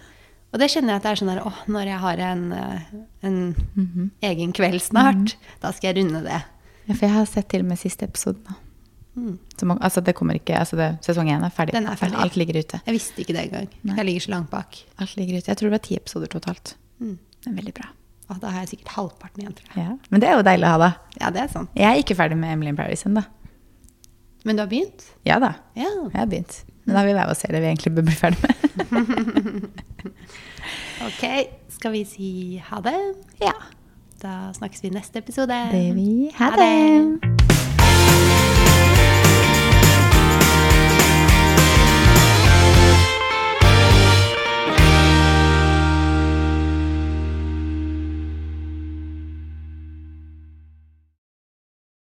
[0.51, 3.37] Og det kjenner jeg at det er sånn der, Å, når jeg har en, en
[3.55, 4.09] mm -hmm.
[4.27, 6.41] egen kveld snart, da skal jeg runde det.
[6.89, 9.37] Ja, for jeg har sett til og med siste episode nå.
[9.57, 11.75] Så man, altså det kommer ikke, altså det, Sesong én er ferdig.
[11.75, 12.19] Den er ferdig.
[12.19, 12.81] Alt ligger ute.
[12.87, 13.69] Jeg visste ikke det engang.
[13.85, 14.85] Jeg ligger så langt bak.
[14.99, 15.49] Alt ligger ute.
[15.49, 16.77] Jeg tror det var ti episoder totalt.
[16.99, 17.19] Mm.
[17.45, 17.87] Det er veldig bra.
[18.31, 19.85] Og da har jeg sikkert halvparten igjen, tror jeg.
[19.85, 19.97] Ja.
[20.11, 20.91] Men det er jo deilig å ha, da.
[21.21, 21.71] Ja, det er sant.
[21.75, 23.23] Jeg er ikke ferdig med Emily in Paris ennå.
[24.45, 25.03] Men du har begynt?
[25.27, 25.89] Ja da, Ja.
[26.13, 26.65] jeg har begynt.
[26.87, 29.71] Men da vil jeg også se det vi egentlig bør bli ferdig med.
[31.01, 31.23] Ok,
[31.73, 32.97] skal vi si ha det?
[33.41, 33.53] ja,
[34.23, 35.57] Da snakkes vi i neste episode.
[35.73, 36.31] det vi.
[36.35, 37.21] Ha Ha det.
[37.23, 37.60] det!